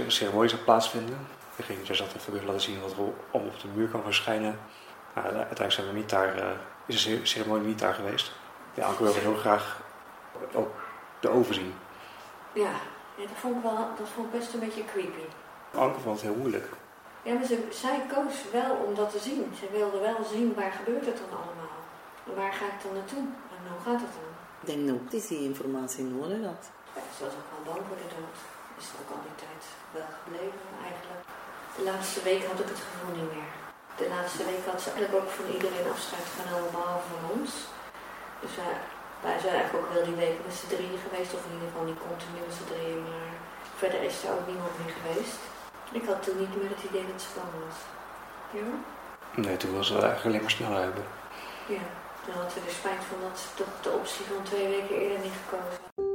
ceremonie 0.07 0.49
zou 0.49 0.61
plaatsvinden. 0.61 1.17
We 1.55 1.63
gingen 1.63 1.85
dus 1.85 2.01
altijd 2.01 2.27
even 2.27 2.45
laten 2.45 2.61
zien 2.61 2.81
wat 2.81 2.91
er 2.91 2.97
allemaal 3.31 3.53
op 3.53 3.61
de 3.61 3.67
muur 3.75 3.87
kan 3.87 4.03
verschijnen. 4.03 4.59
Nou, 5.15 5.25
uiteindelijk 5.27 5.71
zijn 5.71 5.87
we 5.87 5.93
niet 5.93 6.09
daar, 6.09 6.37
eh, 6.37 6.47
is 6.85 6.95
de 6.95 7.01
ce- 7.01 7.25
ceremonie 7.25 7.67
niet 7.67 7.79
daar 7.79 7.93
geweest. 7.93 8.31
Ja, 8.73 8.85
Anke 8.85 9.03
wilde 9.03 9.19
heel 9.19 9.35
graag 9.35 9.81
ook 10.53 10.71
de 11.19 11.29
oven 11.29 11.53
zien. 11.53 11.73
Ja, 12.53 12.71
ja 13.15 13.25
dat, 13.27 13.37
vond 13.39 13.55
ik 13.55 13.61
wel, 13.63 13.75
dat 13.97 14.07
vond 14.13 14.33
ik 14.33 14.39
best 14.39 14.53
een 14.53 14.59
beetje 14.59 14.85
creepy. 14.85 15.25
Anke 15.75 15.99
vond 15.99 16.15
het 16.21 16.29
heel 16.29 16.39
moeilijk. 16.41 16.67
Ja, 17.23 17.33
maar 17.33 17.45
ze, 17.45 17.67
zij 17.71 17.97
koos 18.13 18.35
wel 18.51 18.71
om 18.85 18.95
dat 18.95 19.11
te 19.11 19.19
zien. 19.19 19.53
Ze 19.59 19.65
wilde 19.71 19.99
wel 19.99 20.19
zien 20.33 20.53
waar 20.59 20.71
gebeurt 20.71 21.05
het 21.05 21.17
dan 21.23 21.37
allemaal. 21.41 21.77
En 22.27 22.35
waar 22.35 22.53
ga 22.53 22.65
ik 22.65 22.79
dan 22.83 22.93
naartoe? 22.93 23.25
En 23.55 23.61
hoe 23.73 23.81
gaat 23.85 24.01
het 24.05 24.13
dan? 24.17 24.29
Ik 24.61 24.67
denk 24.71 24.81
ook 24.95 25.11
dat 25.11 25.21
ze 25.21 25.27
die 25.37 25.47
informatie 25.51 26.03
nodig 26.03 26.41
had. 26.51 26.63
Ja, 26.95 27.01
ze 27.17 27.19
was 27.25 27.33
ook 27.39 27.49
wel 27.53 27.63
bang 27.69 27.81
voor 27.87 27.97
de 28.03 28.09
dood. 28.15 28.37
is 28.81 28.87
ook 29.01 29.09
al 29.15 29.21
die 29.27 29.37
tijd 29.45 29.63
wel 29.97 30.09
gebleven 30.19 30.69
eigenlijk. 30.89 31.21
De 31.77 31.83
laatste 31.89 32.21
week 32.29 32.43
had 32.49 32.59
ik 32.63 32.69
het 32.73 32.81
gevoel 32.87 33.13
niet 33.19 33.31
meer. 33.35 33.51
De 33.99 34.07
laatste 34.15 34.43
week 34.49 34.63
had 34.71 34.81
ze 34.81 34.89
eigenlijk 34.89 35.17
ook 35.19 35.31
van 35.39 35.47
iedereen 35.55 35.87
afscheid 35.95 36.27
genomen, 36.37 36.71
behalve 36.77 37.07
van 37.13 37.23
ons. 37.35 37.51
Dus 38.41 38.53
wij, 38.61 38.75
wij 39.25 39.37
zijn 39.43 39.55
eigenlijk 39.55 39.79
ook 39.79 39.93
wel 39.93 40.07
die 40.09 40.21
week 40.23 40.37
met 40.45 40.55
z'n 40.59 40.71
drieën 40.73 41.03
geweest, 41.05 41.33
of 41.33 41.43
in 41.45 41.55
ieder 41.55 41.69
geval 41.69 41.89
niet 41.89 42.05
continu 42.09 42.37
met 42.45 42.55
z'n 42.57 42.69
drieën, 42.71 43.01
maar 43.09 43.31
verder 43.81 44.01
is 44.09 44.17
er 44.23 44.33
ook 44.35 44.47
niemand 44.51 44.73
meer 44.79 44.93
geweest. 44.99 45.39
Ik 45.99 46.05
had 46.09 46.19
toen 46.23 46.39
niet 46.43 46.55
meer 46.57 46.71
het 46.75 46.87
idee 46.89 47.05
dat 47.07 47.17
het 47.17 47.29
spannend 47.29 47.63
was. 47.67 47.79
Ja? 48.57 48.67
Nee, 49.43 49.57
toen 49.61 49.73
was 49.79 49.89
het 49.89 50.01
eigenlijk 50.03 50.27
alleen 50.29 50.45
maar 50.45 50.57
snel 50.57 50.75
hebben. 50.85 51.05
Ja. 51.75 51.85
Dan 52.25 52.35
had 52.41 52.53
we 52.53 52.59
er 52.67 52.79
spijt 52.81 53.03
van 53.09 53.19
dat 53.27 53.35
ze 53.41 53.47
toch 53.59 53.73
de 53.85 53.91
optie 53.99 54.25
van 54.31 54.43
twee 54.49 54.67
weken 54.75 54.95
eerder 55.01 55.21
niet 55.25 55.39
gekozen 55.41 56.12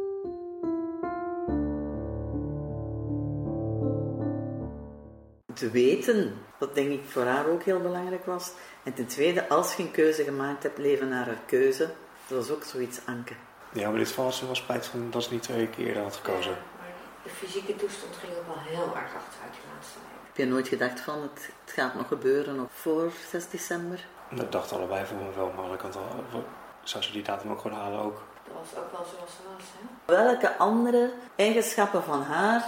te 5.58 5.70
weten, 5.70 6.44
wat 6.58 6.74
denk 6.74 6.90
ik 6.90 7.00
voor 7.08 7.24
haar 7.24 7.46
ook 7.46 7.62
heel 7.62 7.80
belangrijk 7.80 8.24
was. 8.24 8.50
En 8.82 8.94
ten 8.94 9.06
tweede, 9.06 9.48
als 9.48 9.74
je 9.74 9.82
een 9.82 9.90
keuze 9.90 10.24
gemaakt 10.24 10.62
hebt, 10.62 10.78
leven 10.78 11.08
naar 11.08 11.26
haar 11.26 11.42
keuze. 11.46 11.90
Dat 12.26 12.38
was 12.38 12.56
ook 12.56 12.64
zoiets, 12.64 12.98
Anke. 13.06 13.32
Ja, 13.72 13.88
maar 13.88 13.98
dit 13.98 14.14
was 14.14 14.36
ze 14.36 14.44
wel 14.44 14.54
spijt 14.54 14.86
van 14.86 15.10
dat 15.10 15.22
ze 15.22 15.32
niet 15.32 15.42
twee 15.42 15.68
keer 15.68 15.86
eerder 15.86 16.02
had 16.02 16.16
gekozen. 16.16 16.50
Ja, 16.50 16.58
maar 16.78 16.88
de 17.22 17.30
fysieke 17.30 17.76
toestand 17.76 18.16
ging 18.16 18.32
ook 18.32 18.46
wel 18.46 18.62
heel 18.62 18.96
erg 18.96 19.14
achteruit 19.14 19.52
die 19.52 19.62
laatste 19.74 19.98
week. 19.98 20.26
Heb 20.26 20.36
je 20.36 20.46
nooit 20.46 20.68
gedacht 20.68 21.00
van, 21.00 21.22
het, 21.22 21.50
het 21.64 21.74
gaat 21.74 21.94
nog 21.94 22.08
gebeuren 22.08 22.56
nog 22.56 22.68
voor 22.72 23.12
6 23.30 23.48
december? 23.48 24.04
Dat 24.30 24.52
dachten 24.52 24.76
allebei 24.76 25.06
voor 25.06 25.16
me 25.16 25.32
wel, 25.36 25.52
maar 25.56 25.64
aan 25.64 25.70
de 25.70 25.76
kant 25.76 25.96
al, 25.96 26.44
zou 26.82 27.04
ze 27.04 27.12
die 27.12 27.22
datum 27.22 27.50
ook 27.50 27.60
gewoon 27.60 27.78
halen 27.78 28.00
ook. 28.00 28.22
Dat 28.44 28.54
was 28.54 28.82
ook 28.82 28.92
wel 28.92 29.06
zoals 29.14 29.30
ze 29.30 29.42
was, 29.54 29.64
hè? 29.76 30.14
Welke 30.24 30.56
andere 30.56 31.12
eigenschappen 31.36 32.02
van 32.02 32.22
haar 32.22 32.64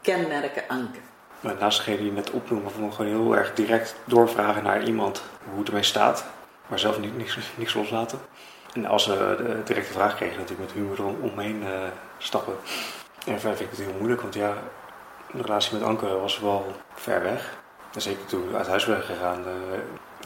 kenmerken 0.00 0.68
Anke? 0.68 0.98
Maar 1.44 1.56
naast 1.58 1.78
degene 1.78 1.96
die 1.96 2.12
net 2.12 2.30
opnoemen, 2.30 2.68
ik 2.68 2.92
gewoon 2.92 3.10
heel 3.10 3.36
erg 3.36 3.54
direct 3.54 3.96
doorvragen 4.04 4.62
naar 4.62 4.82
iemand 4.82 5.22
hoe 5.50 5.58
het 5.58 5.68
ermee 5.68 5.82
staat. 5.82 6.24
Maar 6.66 6.78
zelf 6.78 6.98
niet, 7.00 7.16
niks, 7.16 7.38
niks 7.54 7.74
loslaten. 7.74 8.18
En 8.72 8.86
als 8.86 9.02
ze 9.02 9.36
de 9.36 9.62
directe 9.64 9.92
vraag 9.92 10.16
kregen, 10.16 10.38
natuurlijk 10.38 10.68
met 10.68 10.82
humor 10.82 10.98
erom, 10.98 11.16
omheen 11.20 11.62
uh, 11.62 11.68
stappen. 12.18 12.54
En 13.26 13.40
verder 13.40 13.56
vind 13.56 13.72
ik 13.72 13.76
het 13.76 13.86
heel 13.86 13.96
moeilijk, 13.98 14.20
want 14.20 14.34
ja, 14.34 14.54
de 15.32 15.42
relatie 15.42 15.72
met 15.72 15.82
Anke 15.82 16.06
was 16.06 16.40
wel 16.40 16.66
ver 16.94 17.22
weg. 17.22 17.52
En 17.94 18.00
zeker 18.00 18.26
toen 18.26 18.50
we 18.50 18.56
uit 18.56 18.66
huis 18.66 18.84
werden 18.84 19.04
gegaan, 19.04 19.44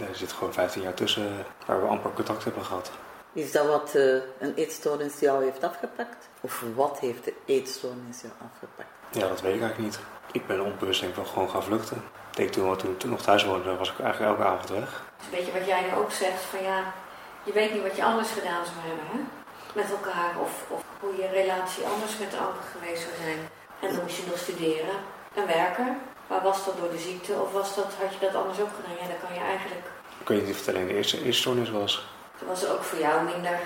uh, 0.00 0.08
er 0.08 0.16
zit 0.16 0.32
gewoon 0.32 0.52
15 0.52 0.82
jaar 0.82 0.94
tussen 0.94 1.28
waar 1.66 1.80
we 1.80 1.86
amper 1.86 2.12
contact 2.12 2.44
hebben 2.44 2.64
gehad. 2.64 2.90
Is 3.32 3.52
dat 3.52 3.66
wat 3.66 3.92
uh, 3.96 4.14
een 4.38 4.54
eetstoornis 4.54 5.18
jou 5.20 5.44
heeft 5.44 5.64
afgepakt? 5.64 6.28
Of 6.40 6.64
wat 6.74 6.98
heeft 7.00 7.24
de 7.24 7.34
eetstoornis 7.46 8.20
jou 8.20 8.32
afgepakt? 8.52 8.88
Ja, 9.10 9.28
dat 9.28 9.40
weet 9.40 9.54
ik 9.54 9.60
eigenlijk 9.60 9.78
niet. 9.78 10.00
Ik 10.32 10.46
ben 10.46 10.60
onbewust 10.60 11.00
denk 11.00 11.12
ik 11.12 11.18
wel 11.18 11.32
gewoon 11.32 11.50
gaan 11.50 11.62
vluchten. 11.62 12.02
Ik 12.30 12.36
denk 12.36 12.50
toen, 12.50 12.76
toen, 12.76 12.96
toen 12.96 13.10
nog 13.10 13.22
thuis 13.22 13.44
woonde, 13.44 13.76
was 13.76 13.90
ik 13.90 14.00
eigenlijk 14.00 14.32
elke 14.32 14.50
avond 14.50 14.68
weg. 14.68 14.90
Dat 15.16 15.24
een 15.24 15.36
beetje 15.38 15.58
wat 15.58 15.66
jij 15.66 15.80
nu 15.80 15.92
ook 16.00 16.10
zegt, 16.10 16.42
van 16.52 16.62
ja, 16.62 16.78
je 17.42 17.52
weet 17.52 17.72
niet 17.72 17.82
wat 17.82 17.96
je 17.96 18.04
anders 18.04 18.30
gedaan 18.30 18.64
zou 18.64 18.78
hebben, 18.86 19.06
hè? 19.12 19.18
Met 19.80 19.90
elkaar, 19.90 20.32
of, 20.44 20.52
of 20.68 20.82
hoe 21.00 21.16
je 21.20 21.28
relatie 21.40 21.84
anders 21.92 22.18
met 22.18 22.30
de 22.30 22.36
ander 22.46 22.64
geweest 22.72 23.02
zou 23.02 23.14
zijn. 23.24 23.40
En 23.82 23.88
dan 23.92 24.02
moest 24.02 24.16
je 24.16 24.30
nog 24.30 24.38
studeren 24.38 24.96
en 25.34 25.46
werken. 25.46 25.88
Maar 26.28 26.42
was 26.42 26.64
dat 26.64 26.76
door 26.78 26.90
de 26.90 27.04
ziekte, 27.08 27.32
of 27.44 27.52
was 27.52 27.74
dat, 27.74 27.90
had 28.00 28.12
je 28.14 28.26
dat 28.26 28.34
anders 28.34 28.60
ook 28.60 28.74
gedaan? 28.78 28.98
Ja, 29.00 29.06
dan 29.12 29.20
kan 29.24 29.34
je 29.38 29.44
eigenlijk... 29.54 29.86
Ik 30.22 30.28
weet 30.28 30.42
niet 30.42 30.54
of 30.54 30.60
het 30.60 30.68
alleen 30.68 30.86
de 30.86 30.94
eerste, 30.94 31.16
eerste 31.24 31.40
stoornis 31.42 31.70
was. 31.70 31.92
Het 32.38 32.48
was 32.48 32.66
ook 32.72 32.82
voor 32.82 32.98
jou 32.98 33.16
minder 33.32 33.58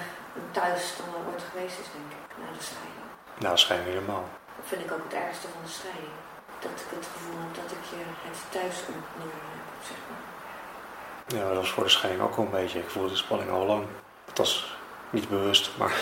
thuis 0.51 0.83
dan 0.98 1.09
er 1.14 1.22
ooit 1.31 1.44
geweest 1.51 1.77
is, 1.83 1.88
denk 1.96 2.11
ik, 2.18 2.25
na 2.40 2.48
de 2.59 2.64
scheiding. 2.70 3.09
Nou, 3.42 3.53
waarschijnlijk 3.55 3.90
helemaal. 3.94 4.25
Dat 4.57 4.66
vind 4.70 4.81
ik 4.87 4.92
ook 4.92 5.05
het 5.09 5.18
ergste 5.25 5.46
van 5.55 5.62
de 5.64 5.72
scheiding 5.79 6.16
dat 6.66 6.77
ik 6.85 6.90
het 6.98 7.09
gevoel 7.12 7.38
heb 7.44 7.53
dat 7.61 7.70
ik 7.77 7.85
je 7.90 8.01
het 8.29 8.40
thuis 8.55 8.77
ontnomen 8.94 9.48
heb, 9.57 9.68
zeg 9.90 10.01
maar. 10.09 10.22
Ja, 11.37 11.44
dat 11.48 11.61
was 11.62 11.72
voor 11.75 11.85
de 11.88 11.96
scheiding 11.96 12.22
ook 12.22 12.37
wel 12.37 12.44
een 12.44 12.59
beetje. 12.61 12.79
Ik 12.85 12.90
voelde 12.94 13.14
de 13.14 13.25
spanning 13.25 13.51
al 13.51 13.66
lang. 13.72 13.85
Het 14.31 14.38
was 14.38 14.53
niet 15.16 15.29
bewust, 15.29 15.64
maar... 15.81 15.94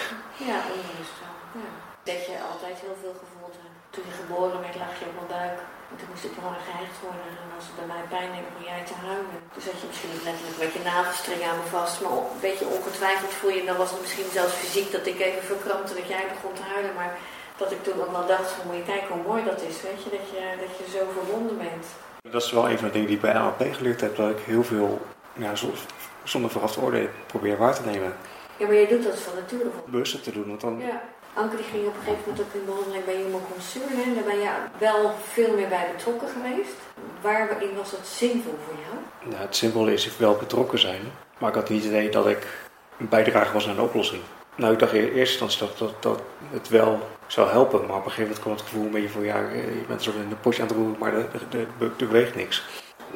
Ja, 0.48 0.58
onbewust 0.74 1.16
wel. 1.22 1.36
Ja. 1.62 1.68
Dat 2.10 2.20
je 2.28 2.36
altijd 2.52 2.76
heel 2.84 2.98
veel 3.02 3.16
gevoeld 3.22 3.56
hebt. 3.62 3.78
Toen 3.94 4.04
je 4.08 4.20
geboren 4.22 4.60
werd, 4.64 4.76
lag 4.82 4.94
je 5.00 5.10
op 5.10 5.16
mijn 5.18 5.32
buik. 5.38 5.58
En 5.90 5.96
toen 5.98 6.10
moest 6.12 6.26
ik 6.28 6.38
belangrijk 6.38 6.68
gehecht 6.70 6.98
worden. 7.06 7.26
En 7.42 7.50
als 7.58 7.66
het 7.68 7.78
bij 7.80 7.90
mij 7.92 8.04
pijn 8.14 8.30
deed, 8.32 8.46
begon 8.48 8.66
jij 8.72 8.84
te 8.90 8.96
huilen. 9.06 9.38
Toen 9.52 9.66
zat 9.66 9.80
je 9.80 9.90
misschien 9.90 10.12
niet 10.14 10.26
letterlijk 10.28 10.58
met 10.62 10.74
je 10.76 10.82
navelstreng 10.92 11.42
aan 11.48 11.60
me 11.60 11.66
vast. 11.78 11.94
Maar 12.00 12.14
een 12.16 12.46
beetje 12.48 12.72
ongetwijfeld 12.76 13.34
voel 13.38 13.54
je. 13.56 13.68
Dan 13.70 13.80
was 13.82 13.92
het 13.92 14.02
misschien 14.04 14.30
zelfs 14.38 14.60
fysiek 14.62 14.88
dat 14.96 15.06
ik 15.12 15.18
even 15.26 15.50
verkrampte 15.52 15.98
dat 16.00 16.08
jij 16.14 16.24
begon 16.34 16.54
te 16.56 16.66
huilen. 16.72 16.94
Maar 17.00 17.12
dat 17.60 17.70
ik 17.70 17.82
toen 17.82 18.00
ook 18.02 18.12
wel 18.12 18.26
dacht 18.26 18.50
van, 18.50 18.66
moet 18.66 18.76
je 18.76 18.92
kijken 18.92 19.14
hoe 19.14 19.26
mooi 19.30 19.44
dat 19.44 19.60
is, 19.68 19.76
weet 19.82 20.02
je, 20.04 20.10
dat 20.16 20.26
je, 20.32 20.42
dat 20.64 20.72
je 20.78 20.98
zo 20.98 21.02
verbonden 21.18 21.58
bent. 21.58 21.86
Dat 22.30 22.42
is 22.42 22.52
wel 22.52 22.70
een 22.70 22.78
van 22.78 22.86
de 22.86 22.92
dingen 22.92 23.08
die 23.08 23.16
ik 23.16 23.22
bij 23.22 23.32
NLP 23.32 23.74
geleerd 23.74 24.00
heb, 24.00 24.16
dat 24.16 24.30
ik 24.30 24.38
heel 24.38 24.64
veel, 24.64 25.00
ja, 25.32 25.52
zonder 26.24 26.50
vooraf 26.50 26.72
te 26.72 26.80
oordelen, 26.80 27.10
probeer 27.26 27.56
waar 27.56 27.74
te 27.74 27.84
nemen. 27.84 28.12
Ja, 28.56 28.66
maar 28.66 28.74
je 28.74 28.86
doet 28.86 29.04
dat 29.04 29.18
van 29.18 29.34
nature. 29.34 29.70
Bewust 29.84 30.24
te 30.24 30.32
doen, 30.32 30.48
want 30.48 30.60
dan... 30.60 30.78
Ja. 30.78 31.02
Anke 31.34 31.56
die 31.56 31.64
ging 31.64 31.86
op 31.86 31.94
een 31.94 32.00
gegeven 32.00 32.22
moment 32.26 32.40
ook 32.46 32.54
in 32.54 32.64
behandeling 32.64 33.04
bij 33.04 33.14
Human 33.14 33.42
Concern 33.52 34.02
en 34.04 34.14
daar 34.14 34.24
ben 34.24 34.38
je 34.38 34.50
wel 34.78 35.10
veel 35.32 35.54
meer 35.54 35.68
bij 35.68 35.90
betrokken 35.96 36.28
geweest. 36.28 36.76
Waarin 37.20 37.76
was 37.76 37.90
het 37.90 38.06
zinvol 38.06 38.58
voor 38.66 38.74
jou? 38.84 38.96
Nou, 39.30 39.42
het 39.42 39.56
zinvol 39.56 39.86
is 39.86 40.16
wel 40.16 40.36
betrokken 40.36 40.78
zijn, 40.78 41.00
maar 41.38 41.48
ik 41.48 41.54
had 41.54 41.68
niet 41.68 41.82
het 41.82 41.92
idee 41.92 42.10
dat 42.10 42.26
ik 42.26 42.46
een 42.98 43.08
bijdrage 43.08 43.52
was 43.52 43.68
aan 43.68 43.74
de 43.74 43.82
oplossing. 43.82 44.22
Nou, 44.54 44.72
ik 44.72 44.78
dacht 44.78 44.92
in 44.92 45.12
eerste 45.12 45.44
instantie 45.44 45.58
dat, 45.58 45.78
dat, 45.78 46.02
dat 46.02 46.22
het 46.50 46.68
wel 46.68 47.00
zou 47.32 47.50
helpen, 47.50 47.86
maar 47.86 47.96
op 47.96 48.04
een 48.04 48.10
gegeven 48.10 48.22
moment 48.22 48.40
kwam 48.40 48.52
het 48.52 48.62
gevoel 48.62 48.84
een 48.84 48.90
beetje 48.90 49.08
van 49.08 49.22
ja, 49.22 49.38
je 49.38 49.84
bent 49.88 50.02
zo 50.02 50.10
in 50.10 50.28
de 50.28 50.34
potje 50.34 50.62
aan 50.62 50.68
het 50.68 50.76
roeren, 50.76 50.98
maar 50.98 51.14
er, 51.14 51.26
beweegt 51.96 52.34
niks. 52.34 52.64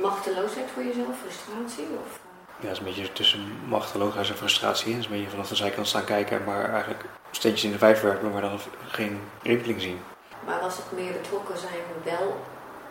Machteloosheid 0.00 0.66
voor 0.74 0.82
jezelf, 0.82 1.16
frustratie? 1.22 1.86
Of? 2.04 2.20
Ja, 2.60 2.68
het 2.68 2.72
is 2.72 2.78
een 2.78 2.84
beetje 2.84 3.12
tussen 3.12 3.40
machteloosheid 3.68 4.28
en 4.28 4.36
frustratie. 4.36 4.92
Het 4.92 4.98
is 5.00 5.06
een 5.06 5.12
beetje 5.12 5.30
vanaf 5.30 5.48
de 5.48 5.54
zijkant 5.54 5.86
staan 5.86 6.04
kijken, 6.04 6.44
maar 6.44 6.70
eigenlijk 6.70 7.04
steentjes 7.30 7.64
in 7.64 7.72
de 7.72 7.78
vijf 7.78 8.00
werken, 8.00 8.32
maar 8.32 8.40
dan 8.40 8.58
geen 8.88 9.20
rimpeling 9.42 9.80
zien. 9.80 10.00
Maar 10.46 10.60
was 10.60 10.76
het 10.76 10.92
meer 10.92 11.12
betrokken 11.12 11.58
zijn 11.58 11.82
wel 12.04 12.36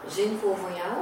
zinvol 0.08 0.56
voor 0.56 0.78
jou? 0.78 0.94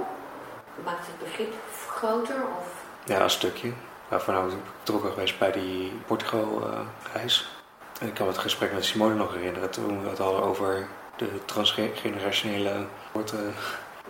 Maakt 0.83 1.07
het 1.07 1.19
begrip 1.19 1.53
groter? 1.87 2.35
Of? 2.59 2.67
Ja, 3.05 3.21
een 3.21 3.29
stukje. 3.29 3.71
Waarvan 4.07 4.33
nou, 4.33 4.51
ik 4.51 4.57
betrokken 4.79 5.11
geweest 5.11 5.39
bij 5.39 5.51
die 5.51 5.91
Portugal-reis. 6.05 7.60
Ik 8.01 8.13
kan 8.13 8.27
het 8.27 8.37
gesprek 8.37 8.73
met 8.73 8.85
Simone 8.85 9.15
nog 9.15 9.33
herinneren 9.33 9.69
toen 9.69 10.03
we 10.03 10.09
het 10.09 10.17
hadden 10.17 10.43
over 10.43 10.87
de 11.15 11.45
transgenerationele 11.45 12.85
soorten. 13.13 13.53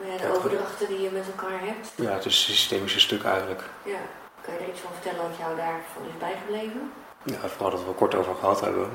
Ja, 0.05 0.17
de 0.17 0.37
overdrachten 0.37 0.87
die 0.87 1.01
je 1.01 1.09
met 1.11 1.25
elkaar 1.25 1.59
hebt. 1.59 1.91
Ja, 1.95 2.11
het 2.11 2.25
is 2.25 2.47
een 2.47 2.53
systemische 2.53 2.99
stuk 2.99 3.23
eigenlijk. 3.23 3.61
Ja. 3.83 3.99
Kan 4.41 4.53
je 4.53 4.59
er 4.59 4.69
iets 4.69 4.79
van 4.79 4.91
vertellen 4.93 5.29
wat 5.29 5.37
jou 5.37 5.55
daarvan 5.55 6.03
is 6.07 6.17
bijgebleven? 6.19 6.91
Ja, 7.23 7.47
vooral 7.47 7.71
dat 7.71 7.85
we 7.85 7.91
kort 7.91 8.15
over 8.15 8.35
gehad 8.35 8.61
hebben. 8.61 8.89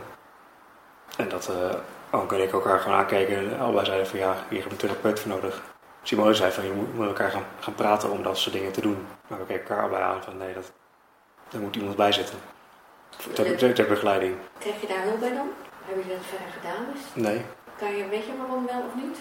En 1.16 1.28
dat 1.28 1.50
uh, 1.50 1.74
Anke 2.11 2.35
en 2.35 2.42
ik 2.42 2.52
elkaar 2.52 2.80
gewoon 2.80 2.98
aankeken 2.98 3.37
en 3.37 3.59
allebei 3.59 3.85
zeiden 3.87 4.06
van 4.06 4.18
ja, 4.18 4.32
hier 4.32 4.61
hebben 4.61 4.62
we 4.62 4.70
een 4.70 4.76
therapeut 4.76 5.20
voor 5.20 5.30
nodig. 5.30 5.62
Simone 6.02 6.35
zei 6.35 6.52
van 6.52 6.64
je 6.64 6.72
moet 6.72 6.98
met 6.98 7.09
elkaar 7.09 7.30
gaan, 7.30 7.44
gaan 7.61 7.74
praten 7.74 8.11
om 8.11 8.22
dat 8.22 8.38
soort 8.38 8.54
dingen 8.54 8.72
te 8.72 8.80
doen. 8.80 9.06
Maar 9.26 9.38
we 9.38 9.44
keken 9.44 9.62
elkaar 9.62 9.80
allebei 9.80 10.02
aan 10.02 10.22
van 10.22 10.37
nee, 10.37 10.54
dat, 10.54 10.72
er 11.52 11.61
moet 11.61 11.76
iemand 11.76 11.96
bij 11.96 12.12
zitten. 12.12 12.38
Ter, 13.33 13.74
ter, 13.74 13.87
begeleiding. 13.87 14.37
Krijg 14.59 14.81
je 14.81 14.87
daar 14.87 15.02
hulp 15.02 15.20
bij 15.20 15.33
dan? 15.33 15.48
Heb 15.85 16.02
je 16.05 16.09
dat 16.09 16.26
verder 16.26 16.48
gedaan? 16.52 16.87
Dus? 16.92 17.22
Nee. 17.24 17.44
Kan 17.79 17.96
je, 17.96 18.09
weet 18.09 18.26
je 18.26 18.37
waarom 18.37 18.66
wel 18.66 18.81
of 18.81 18.94
niet? 18.94 19.18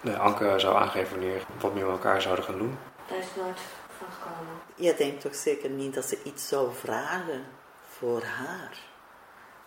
Nee, 0.00 0.16
Anke 0.16 0.54
zou 0.56 0.76
aangeven 0.76 1.18
wanneer 1.18 1.42
wat 1.60 1.74
meer 1.74 1.84
met 1.84 1.92
elkaar 1.92 2.22
zouden 2.22 2.44
gaan 2.44 2.58
doen. 2.58 2.78
Daar 3.08 3.18
is 3.18 3.24
nooit 3.36 3.60
van 3.98 4.06
gekomen. 4.12 4.54
Je 4.74 4.94
denkt 4.94 5.20
toch 5.20 5.34
zeker 5.34 5.70
niet 5.70 5.94
dat 5.94 6.04
ze 6.04 6.18
iets 6.22 6.48
zou 6.48 6.68
vragen 6.74 7.44
voor 7.88 8.22
haar? 8.22 8.78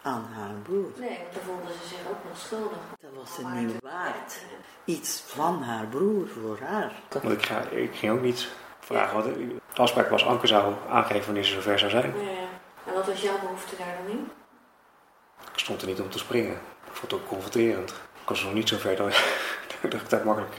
Aan 0.01 0.27
haar 0.34 0.53
broer. 0.63 0.91
Nee, 0.97 1.17
want 1.17 1.34
dan 1.34 1.43
voelde 1.43 1.73
ze 1.82 1.88
zich 1.88 1.97
ook 2.10 2.29
nog 2.29 2.38
schuldig. 2.38 2.77
Dat 2.99 3.12
was 3.15 3.36
ze 3.36 3.47
niet 3.47 3.75
waard. 3.79 4.39
Iets 4.86 5.23
van 5.27 5.62
haar 5.62 5.86
broer 5.86 6.27
voor 6.27 6.60
haar. 6.63 6.91
Want 7.10 7.34
ik, 7.34 7.45
ga, 7.45 7.60
ik 7.60 7.95
ging 7.95 8.12
ook 8.12 8.21
niet 8.21 8.49
vragen. 8.79 9.23
Want 9.23 9.36
de 9.73 9.82
afspraak 9.82 10.10
was 10.10 10.25
Anke 10.25 10.47
zou 10.47 10.73
aangeven 10.89 11.25
wanneer 11.25 11.43
ze 11.43 11.53
zover 11.53 11.79
zou 11.79 11.91
zijn. 11.91 12.13
Ja, 12.17 12.42
wat 13.06 13.13
was 13.13 13.24
jouw 13.24 13.39
behoefte 13.39 13.76
daar 13.78 13.98
dan 14.04 14.12
in? 14.12 14.30
Ik 15.54 15.60
stond 15.60 15.82
er 15.82 15.88
niet 15.88 16.02
om 16.02 16.10
te 16.10 16.18
springen. 16.18 16.54
Ik 16.88 16.94
vond 16.94 17.12
het 17.12 17.22
ook 17.22 17.28
confronterend. 17.28 17.89
Ik 18.22 18.30
was 18.30 18.44
nog 18.44 18.54
niet 18.54 18.70
zo 18.70 18.78
ver 18.78 18.96
dat, 18.96 19.24
dat 19.82 20.02
ik 20.02 20.10
daar 20.10 20.26
makkelijk 20.26 20.56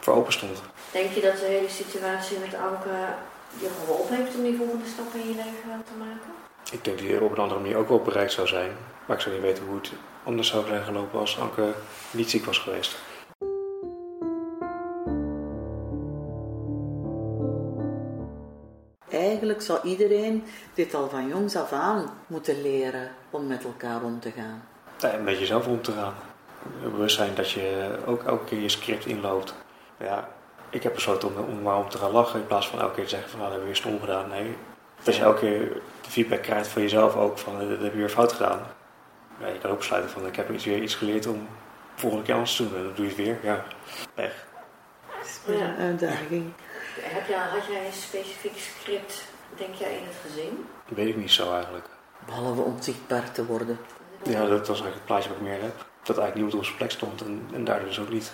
voor 0.00 0.14
open 0.14 0.32
stond. 0.32 0.62
Denk 0.92 1.10
je 1.12 1.20
dat 1.20 1.38
de 1.38 1.44
hele 1.44 1.68
situatie 1.68 2.38
met 2.38 2.54
Anke 2.54 3.14
je 3.58 3.68
geholpen 3.80 4.16
heeft 4.16 4.34
om 4.34 4.42
die 4.42 4.56
volgende 4.56 4.86
stap 4.86 5.14
in 5.14 5.28
je 5.28 5.34
leven 5.34 5.84
te 5.84 5.96
maken? 5.98 6.30
Ik 6.72 6.84
denk 6.84 6.98
dat 6.98 7.06
die 7.06 7.22
op 7.22 7.32
een 7.32 7.38
andere 7.38 7.60
manier 7.60 7.76
ook 7.76 7.88
wel 7.88 8.02
bereikt 8.02 8.32
zou 8.32 8.46
zijn. 8.46 8.76
Maar 9.06 9.16
ik 9.16 9.22
zou 9.22 9.34
niet 9.34 9.44
weten 9.44 9.64
hoe 9.64 9.76
het 9.76 9.90
anders 10.24 10.48
zou 10.48 10.66
zijn 10.66 10.84
gelopen 10.84 11.18
als 11.18 11.38
Anke 11.40 11.74
niet 12.10 12.30
ziek 12.30 12.44
was 12.44 12.58
geweest. 12.58 12.96
Eigenlijk 19.36 19.66
zou 19.66 19.78
iedereen 19.82 20.44
dit 20.74 20.94
al 20.94 21.08
van 21.08 21.28
jongs 21.28 21.56
af 21.56 21.72
aan 21.72 22.10
moeten 22.26 22.62
leren 22.62 23.10
om 23.30 23.46
met 23.46 23.64
elkaar 23.64 24.02
om 24.02 24.20
te 24.20 24.30
gaan. 24.30 24.62
Ja, 24.98 25.14
een 25.14 25.24
beetje 25.24 25.46
zelf 25.46 25.66
om 25.66 25.82
te 25.82 25.92
gaan. 25.92 26.14
bewustzijn 26.82 27.34
dat 27.34 27.50
je 27.50 27.96
ook 28.06 28.22
elke 28.22 28.44
keer 28.44 28.60
je 28.60 28.68
script 28.68 29.06
inloopt. 29.06 29.54
Ja, 29.98 30.28
ik 30.70 30.82
heb 30.82 30.94
besloten 30.94 31.28
om, 31.28 31.44
om 31.44 31.62
maar 31.62 31.76
om 31.76 31.88
te 31.88 31.98
gaan 31.98 32.10
lachen 32.10 32.40
in 32.40 32.46
plaats 32.46 32.68
van 32.68 32.80
elke 32.80 32.94
keer 32.94 33.04
te 33.04 33.10
zeggen 33.10 33.30
van 33.30 33.38
nou, 33.38 33.50
dat 33.50 33.60
hebben 33.60 33.74
we 33.74 33.82
weer 33.82 33.92
stom 33.92 34.08
gedaan. 34.08 34.28
Nee, 34.28 34.56
als 35.06 35.16
je 35.16 35.22
elke 35.22 35.38
keer 35.38 35.60
de 36.02 36.10
feedback 36.10 36.42
krijgt 36.42 36.68
van 36.68 36.82
jezelf 36.82 37.16
ook 37.16 37.38
van 37.38 37.58
dat 37.58 37.80
heb 37.80 37.92
je 37.92 37.98
weer 37.98 38.08
fout 38.08 38.32
gedaan. 38.32 38.60
Ja, 39.40 39.46
je 39.46 39.58
kan 39.58 39.70
ook 39.70 39.78
besluiten 39.78 40.10
van 40.10 40.26
ik 40.26 40.36
heb 40.36 40.50
iets, 40.50 40.64
weer 40.64 40.82
iets 40.82 40.94
geleerd 40.94 41.26
om 41.26 41.48
volgende 41.94 42.24
keer 42.24 42.34
anders 42.34 42.56
te 42.56 42.68
doen. 42.68 42.76
En 42.76 42.84
dan 42.84 42.92
doe 42.94 43.04
je 43.04 43.10
het 43.10 43.20
weer. 43.20 43.38
Ja, 43.42 43.64
is 45.22 45.40
weer 45.44 45.62
een 45.62 45.76
uitdaging. 45.76 46.52
Heb 47.00 47.26
jij, 47.28 47.38
had 47.38 47.66
jij 47.66 47.86
een 47.86 47.92
specifiek 47.92 48.58
script, 48.58 49.24
denk 49.56 49.74
jij, 49.74 49.96
in 49.96 50.04
het 50.06 50.16
gezin? 50.26 50.66
Dat 50.88 50.96
weet 50.96 51.08
ik 51.08 51.16
niet 51.16 51.30
zo 51.30 51.52
eigenlijk. 51.52 51.88
Behalve 52.26 52.60
onzichtbaar 52.60 53.32
te 53.32 53.46
worden. 53.46 53.78
Ja, 54.22 54.46
dat 54.46 54.68
was 54.68 54.80
eigenlijk 54.80 54.94
het 54.94 55.04
plaatje 55.04 55.28
wat 55.28 55.38
ik 55.38 55.44
meer 55.44 55.62
heb. 55.62 55.86
Dat 56.02 56.18
eigenlijk 56.18 56.34
niemand 56.34 56.54
op 56.54 56.64
zijn 56.64 56.76
plek 56.76 56.90
stond 56.90 57.20
en, 57.20 57.48
en 57.52 57.64
daardoor 57.64 57.88
dus 57.88 57.98
ook 57.98 58.08
niet. 58.08 58.32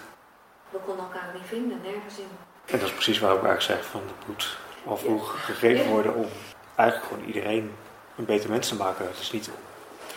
We 0.71 0.79
konden 0.79 1.05
elkaar 1.05 1.31
niet 1.35 1.43
vinden, 1.47 1.81
nergens 1.83 2.19
in. 2.19 2.29
En 2.67 2.79
dat 2.79 2.89
is 2.89 2.93
precies 2.93 3.19
waarom 3.19 3.39
ik 3.39 3.47
eigenlijk 3.47 3.81
zeg 3.81 3.91
van 3.91 4.01
het 4.01 4.27
moet 4.27 4.57
al 4.85 4.97
vroeg 4.97 5.45
gegeven 5.45 5.87
worden 5.87 6.15
om 6.15 6.27
eigenlijk 6.75 7.09
gewoon 7.09 7.27
iedereen 7.27 7.75
een 8.17 8.25
beter 8.25 8.51
mens 8.51 8.69
te 8.69 8.77
maken. 8.77 9.07
Het 9.07 9.19
is 9.19 9.33
niet 9.33 9.51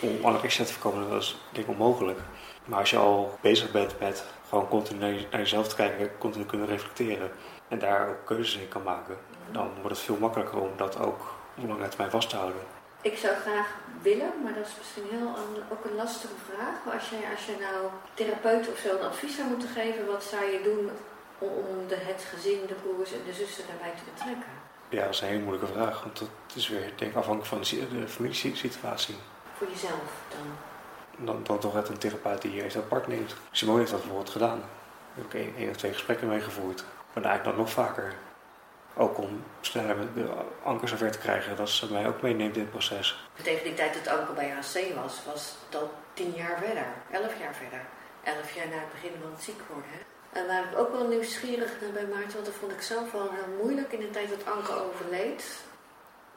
om 0.00 0.24
anorexia 0.24 0.64
te 0.64 0.72
voorkomen, 0.72 1.10
dat 1.10 1.22
is 1.22 1.36
denk 1.52 1.66
ik 1.66 1.72
onmogelijk. 1.72 2.18
Maar 2.64 2.78
als 2.78 2.90
je 2.90 2.96
al 2.96 3.38
bezig 3.40 3.70
bent 3.70 3.98
met 4.00 4.24
gewoon 4.48 4.68
continu 4.68 5.26
naar 5.30 5.40
jezelf 5.40 5.68
te 5.68 5.74
kijken, 5.76 6.18
continu 6.18 6.44
kunnen 6.44 6.66
reflecteren 6.66 7.30
en 7.68 7.78
daar 7.78 8.08
ook 8.08 8.24
keuzes 8.26 8.56
in 8.60 8.68
kan 8.68 8.82
maken, 8.82 9.16
dan 9.50 9.70
wordt 9.80 9.96
het 9.96 10.06
veel 10.06 10.16
makkelijker 10.16 10.58
om 10.60 10.70
dat 10.76 10.98
ook 10.98 11.20
op 11.56 11.68
lange 11.68 11.88
termijn 11.88 12.10
vast 12.10 12.28
te 12.30 12.36
houden. 12.36 12.60
Ik 13.00 13.16
zou 13.16 13.34
graag 13.36 13.68
willen, 14.02 14.30
maar 14.42 14.54
dat 14.54 14.66
is 14.66 14.74
misschien 14.78 15.04
heel 15.10 15.26
een- 15.40 15.62
ook 15.72 15.84
een 15.84 15.94
lastige 15.96 16.34
vraag. 16.52 16.74
Maar 16.84 16.94
als 16.94 17.08
je, 17.08 17.16
als 17.34 17.46
je 17.46 17.56
nou 17.60 17.86
therapeut 18.14 18.68
of 18.72 18.78
zo 18.78 18.96
een 18.96 19.04
advies 19.04 19.36
zou 19.36 19.48
moeten 19.48 19.68
geven, 19.68 20.06
wat 20.06 20.24
zou 20.24 20.44
je 20.44 20.60
doen 20.62 20.90
om, 21.38 21.48
om 21.48 21.88
de, 21.88 21.96
het 21.98 22.22
gezin, 22.34 22.60
de 22.66 22.74
broers 22.74 23.12
en 23.12 23.20
de 23.26 23.32
zussen 23.32 23.64
daarbij 23.66 23.90
te 23.96 24.02
betrekken? 24.14 24.50
Ja, 24.88 25.04
dat 25.04 25.14
is 25.14 25.20
een 25.20 25.28
hele 25.28 25.42
moeilijke 25.42 25.72
vraag, 25.72 26.02
want 26.02 26.18
dat 26.18 26.28
is 26.54 26.68
weer 26.68 26.92
denk 26.96 27.10
ik 27.10 27.16
afhankelijk 27.16 27.46
van 27.54 27.60
de, 27.78 27.98
de 28.00 28.08
familiesituatie. 28.08 29.16
Voor 29.58 29.66
jezelf 29.68 30.10
dan? 30.30 30.46
Dan, 31.26 31.40
dan 31.44 31.58
toch 31.58 31.76
echt 31.76 31.88
een 31.88 31.98
therapeut 31.98 32.42
die 32.42 32.54
je 32.54 32.76
apart 32.76 33.06
neemt. 33.06 33.34
Simone 33.50 33.78
heeft 33.78 33.90
dat 33.90 34.00
bijvoorbeeld 34.00 34.30
gedaan. 34.30 34.58
Daar 34.58 34.68
heb 35.14 35.24
ik 35.24 35.34
één, 35.34 35.54
één 35.56 35.70
of 35.70 35.76
twee 35.76 35.92
gesprekken 35.92 36.28
mee 36.28 36.40
gevoerd. 36.40 36.84
Maar 37.16 37.24
eigenlijk 37.24 37.58
nog 37.58 37.70
vaker. 37.70 38.14
Ook 38.96 39.18
om 39.18 39.44
sneller 39.60 39.96
de 40.14 40.28
anker 40.62 40.88
zover 40.88 41.10
te 41.10 41.18
krijgen 41.18 41.56
dat 41.56 41.68
ze 41.68 41.92
mij 41.92 42.06
ook 42.06 42.22
meeneemt 42.22 42.54
in 42.56 42.60
het 42.60 42.70
proces. 42.70 43.28
Tegen 43.42 43.64
die 43.64 43.74
tijd 43.74 43.94
dat 43.94 44.18
Anke 44.18 44.32
bij 44.32 44.50
HC 44.50 44.94
was, 44.94 45.20
was 45.26 45.54
dat 45.68 45.88
tien 46.14 46.32
jaar 46.34 46.58
verder, 46.58 46.86
elf 47.10 47.38
jaar 47.38 47.54
verder. 47.54 47.80
Elf 48.22 48.54
jaar 48.54 48.68
na 48.68 48.74
het 48.74 48.92
begin 48.92 49.20
van 49.20 49.30
het 49.30 49.42
ziek 49.42 49.60
worden. 49.72 49.98
En 50.32 50.46
waar 50.46 50.64
ik 50.70 50.78
ook 50.78 50.92
wel 50.92 51.08
nieuwsgierig 51.08 51.80
naar 51.80 51.90
bij 51.90 52.06
Maarten, 52.06 52.32
want 52.32 52.44
dat 52.44 52.54
vond 52.54 52.72
ik 52.72 52.82
zelf 52.82 53.12
wel 53.12 53.30
heel 53.30 53.54
moeilijk 53.62 53.92
in 53.92 54.00
de 54.00 54.10
tijd 54.10 54.28
dat 54.28 54.54
Anke 54.54 54.72
overleed. 54.72 55.44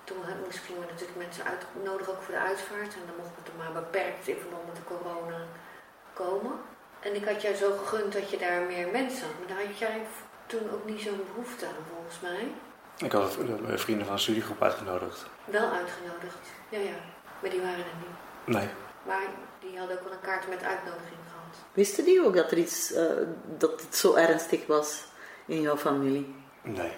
Toen 0.04 0.18
moest 0.44 0.68
we 0.68 0.74
natuurlijk 0.90 1.18
mensen 1.18 1.44
uitnodigen 1.46 2.14
ook 2.14 2.22
voor 2.22 2.34
de 2.34 2.48
uitvaart. 2.50 2.94
En 2.94 3.06
dan 3.08 3.20
mocht 3.22 3.36
het 3.40 3.48
er 3.48 3.60
maar 3.62 3.82
beperkt 3.82 4.28
in 4.28 4.40
verband 4.44 4.66
met 4.66 4.76
de 4.76 4.90
corona 4.94 5.42
komen. 6.14 6.54
En 7.00 7.16
ik 7.16 7.26
had 7.26 7.42
jou 7.42 7.56
zo 7.56 7.78
gegund 7.78 8.14
dat 8.14 8.30
je 8.30 8.38
daar 8.38 8.62
meer 8.62 8.88
mensen 8.88 9.26
had. 9.28 9.38
Maar 9.40 9.48
daar 9.48 9.66
had 9.66 9.78
jij 9.78 10.02
toen 10.50 10.70
ook 10.74 10.86
niet 10.86 11.02
zo'n 11.02 11.22
behoefte 11.34 11.66
aan, 11.66 11.84
volgens 11.96 12.20
mij. 12.20 12.52
Ik 13.08 13.12
had 13.12 13.36
het- 13.36 13.62
mijn 13.62 13.80
vrienden 13.80 14.06
van 14.06 14.16
de 14.16 14.22
studiegroep 14.22 14.62
uitgenodigd. 14.64 15.26
Wel 15.46 15.70
uitgenodigd. 15.70 16.38
Ja, 16.70 16.80
ja. 16.80 16.98
Maar 17.42 17.50
die 17.50 17.60
waren 17.62 17.78
er 17.92 17.98
niet. 18.00 18.56
Nee, 18.58 18.68
Maar 19.08 19.22
die 19.60 19.78
hadden 19.80 19.98
ook 19.98 20.04
wel 20.04 20.14
een 20.14 20.22
kaart 20.22 20.50
met 20.50 20.64
uitnodiging 20.64 21.20
gehad. 21.32 21.56
Wisten 21.74 22.04
die 22.04 22.26
ook 22.26 22.36
dat 22.36 22.52
er 22.52 22.58
iets, 22.58 22.94
eh, 22.94 23.04
dat 23.58 23.82
het 23.82 23.96
zo 23.96 24.14
ernstig 24.14 24.66
was 24.68 25.04
in 25.46 25.62
jouw 25.62 25.78
familie? 25.78 26.36
nee. 26.62 26.92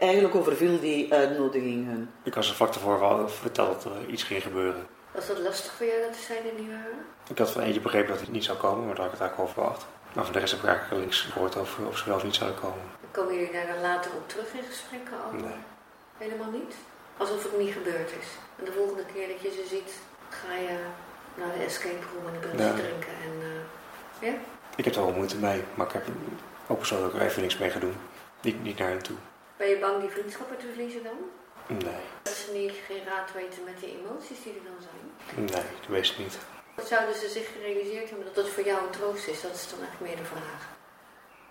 Eigenlijk 0.00 0.34
overviel 0.34 0.80
die 0.80 1.12
uitnodiging 1.12 1.86
hun. 1.86 2.10
Ik 2.22 2.34
had 2.34 2.44
ze 2.44 2.54
vlak 2.54 2.74
wel 2.74 3.28
verteld 3.28 3.82
dat 3.82 3.92
er 3.94 4.06
iets 4.08 4.22
ging 4.22 4.42
gebeuren. 4.42 4.86
Was 5.10 5.26
dat 5.26 5.38
lastig 5.38 5.72
voor 5.72 5.86
jou 5.86 6.00
dat 6.00 6.16
zij 6.16 6.36
er 6.36 6.60
niet 6.60 6.68
waren? 6.70 7.06
Ik 7.30 7.38
had 7.38 7.50
van 7.50 7.62
eentje 7.62 7.80
begrepen 7.80 8.08
dat 8.08 8.20
hij 8.20 8.28
niet 8.30 8.44
zou 8.44 8.58
komen, 8.58 8.86
maar 8.86 8.94
daar 8.94 9.04
had 9.04 9.14
ik 9.14 9.20
het 9.20 9.20
eigenlijk 9.20 9.50
over 9.50 9.62
verwacht. 9.62 9.86
Maar 10.14 10.24
voor 10.24 10.32
de 10.32 10.38
rest 10.38 10.52
heb 10.52 10.62
ik 10.62 10.66
eigenlijk 10.68 11.00
niks 11.04 11.20
gehoord 11.20 11.56
over 11.56 11.86
of 11.86 11.98
ze 11.98 12.04
wel 12.06 12.16
of 12.16 12.24
niet 12.24 12.34
zouden 12.34 12.60
komen. 12.60 12.82
Komen 13.10 13.34
jullie 13.34 13.52
daar 13.52 13.66
dan 13.66 13.80
later 13.80 14.10
op 14.14 14.28
terug 14.28 14.52
in 14.52 14.62
gesprekken 14.70 15.16
over? 15.26 15.40
Nee. 15.40 15.60
Helemaal 16.18 16.50
niet? 16.50 16.74
Alsof 17.16 17.42
het 17.42 17.58
niet 17.58 17.72
gebeurd 17.72 18.10
is. 18.20 18.26
En 18.58 18.64
de 18.64 18.72
volgende 18.72 19.04
keer 19.14 19.28
dat 19.28 19.40
je 19.40 19.50
ze 19.50 19.64
ziet, 19.68 19.92
ga 20.28 20.54
je 20.54 20.78
naar 21.34 21.52
de 21.58 21.64
escape 21.64 22.04
room 22.14 22.26
en 22.34 22.50
een 22.50 22.66
Ja. 22.66 22.72
drinken. 22.72 23.14
En, 23.26 23.34
eh, 23.40 24.28
ja? 24.28 24.34
Ik 24.76 24.84
heb 24.84 24.94
er 24.94 25.00
wel 25.04 25.12
moeite 25.12 25.36
mee, 25.36 25.62
maar 25.74 25.86
ik 25.86 25.92
heb 25.92 26.06
ook 26.66 26.78
persoonlijk 26.78 27.14
er 27.14 27.20
even 27.20 27.42
niks 27.42 27.58
mee 27.58 27.70
gedaan. 27.70 27.94
Niet, 28.40 28.62
niet 28.62 28.78
naar 28.78 28.88
hen 28.88 29.02
toe. 29.02 29.16
Ben 29.56 29.68
je 29.68 29.78
bang 29.78 30.00
die 30.00 30.10
vriendschappen 30.10 30.56
te 30.58 30.66
verliezen 30.66 31.02
dan? 31.02 31.16
Nee, 31.66 32.00
Dat 32.22 32.32
ze 32.32 32.52
niet 32.52 32.72
geen 32.86 33.04
raad 33.04 33.32
weten 33.32 33.64
met 33.64 33.80
die 33.80 33.98
emoties 33.98 34.42
die 34.42 34.52
er 34.52 34.64
dan 34.64 34.80
zijn? 34.88 35.44
nee, 35.44 35.70
dat 35.80 35.88
weet 35.88 36.06
ik 36.10 36.18
niet. 36.18 36.38
Zouden 36.88 37.14
ze 37.14 37.28
zich 37.28 37.46
gerealiseerd 37.52 38.08
hebben 38.08 38.26
dat 38.34 38.44
het 38.44 38.54
voor 38.54 38.64
jou 38.64 38.78
een 38.84 38.90
troost 38.90 39.26
is? 39.26 39.40
Dat 39.40 39.54
is 39.54 39.68
dan 39.70 39.78
echt 39.88 40.00
meer 40.00 40.16
de 40.16 40.24
vraag. 40.24 40.62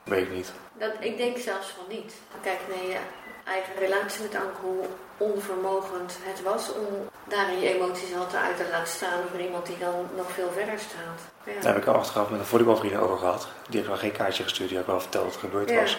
Weet 0.04 0.22
ik 0.28 0.32
niet. 0.32 0.52
Dat, 0.74 0.92
ik 1.00 1.18
denk 1.18 1.38
zelfs 1.38 1.68
van 1.68 1.86
niet. 1.88 2.14
Kijk 2.42 2.60
naar 2.70 2.84
je 2.88 2.98
eigen 3.44 3.76
relatie 3.80 4.22
met 4.22 4.36
Anke, 4.36 4.62
hoe 4.62 4.86
onvermogend 5.18 6.18
het 6.22 6.42
was 6.42 6.74
om 6.74 7.10
daarin 7.28 7.60
je 7.60 7.74
emoties 7.74 8.16
al 8.16 8.28
te 8.28 8.38
uit 8.38 8.58
te 8.58 8.66
laten 8.72 8.94
staan 8.94 9.20
voor 9.32 9.40
iemand 9.40 9.66
die 9.66 9.78
dan 9.78 10.10
nog 10.16 10.32
veel 10.32 10.52
verder 10.52 10.80
staat. 10.80 11.20
Ja. 11.56 11.62
Daar 11.62 11.74
heb 11.74 11.82
ik 11.82 11.88
al 11.88 11.96
achteraf 11.96 12.30
met 12.30 12.40
een 12.40 12.46
volleybalvriend 12.46 12.96
over 12.96 13.18
gehad. 13.18 13.48
Die 13.68 13.76
heeft 13.76 13.88
wel 13.88 13.98
geen 13.98 14.12
kaartje 14.12 14.44
gestuurd, 14.44 14.70
die 14.70 14.78
heb 14.78 14.88
wel 14.88 15.02
verteld 15.02 15.26
wat 15.26 15.34
er 15.34 15.40
gebeurd 15.40 15.70
Ja. 15.70 15.80
was. 15.82 15.92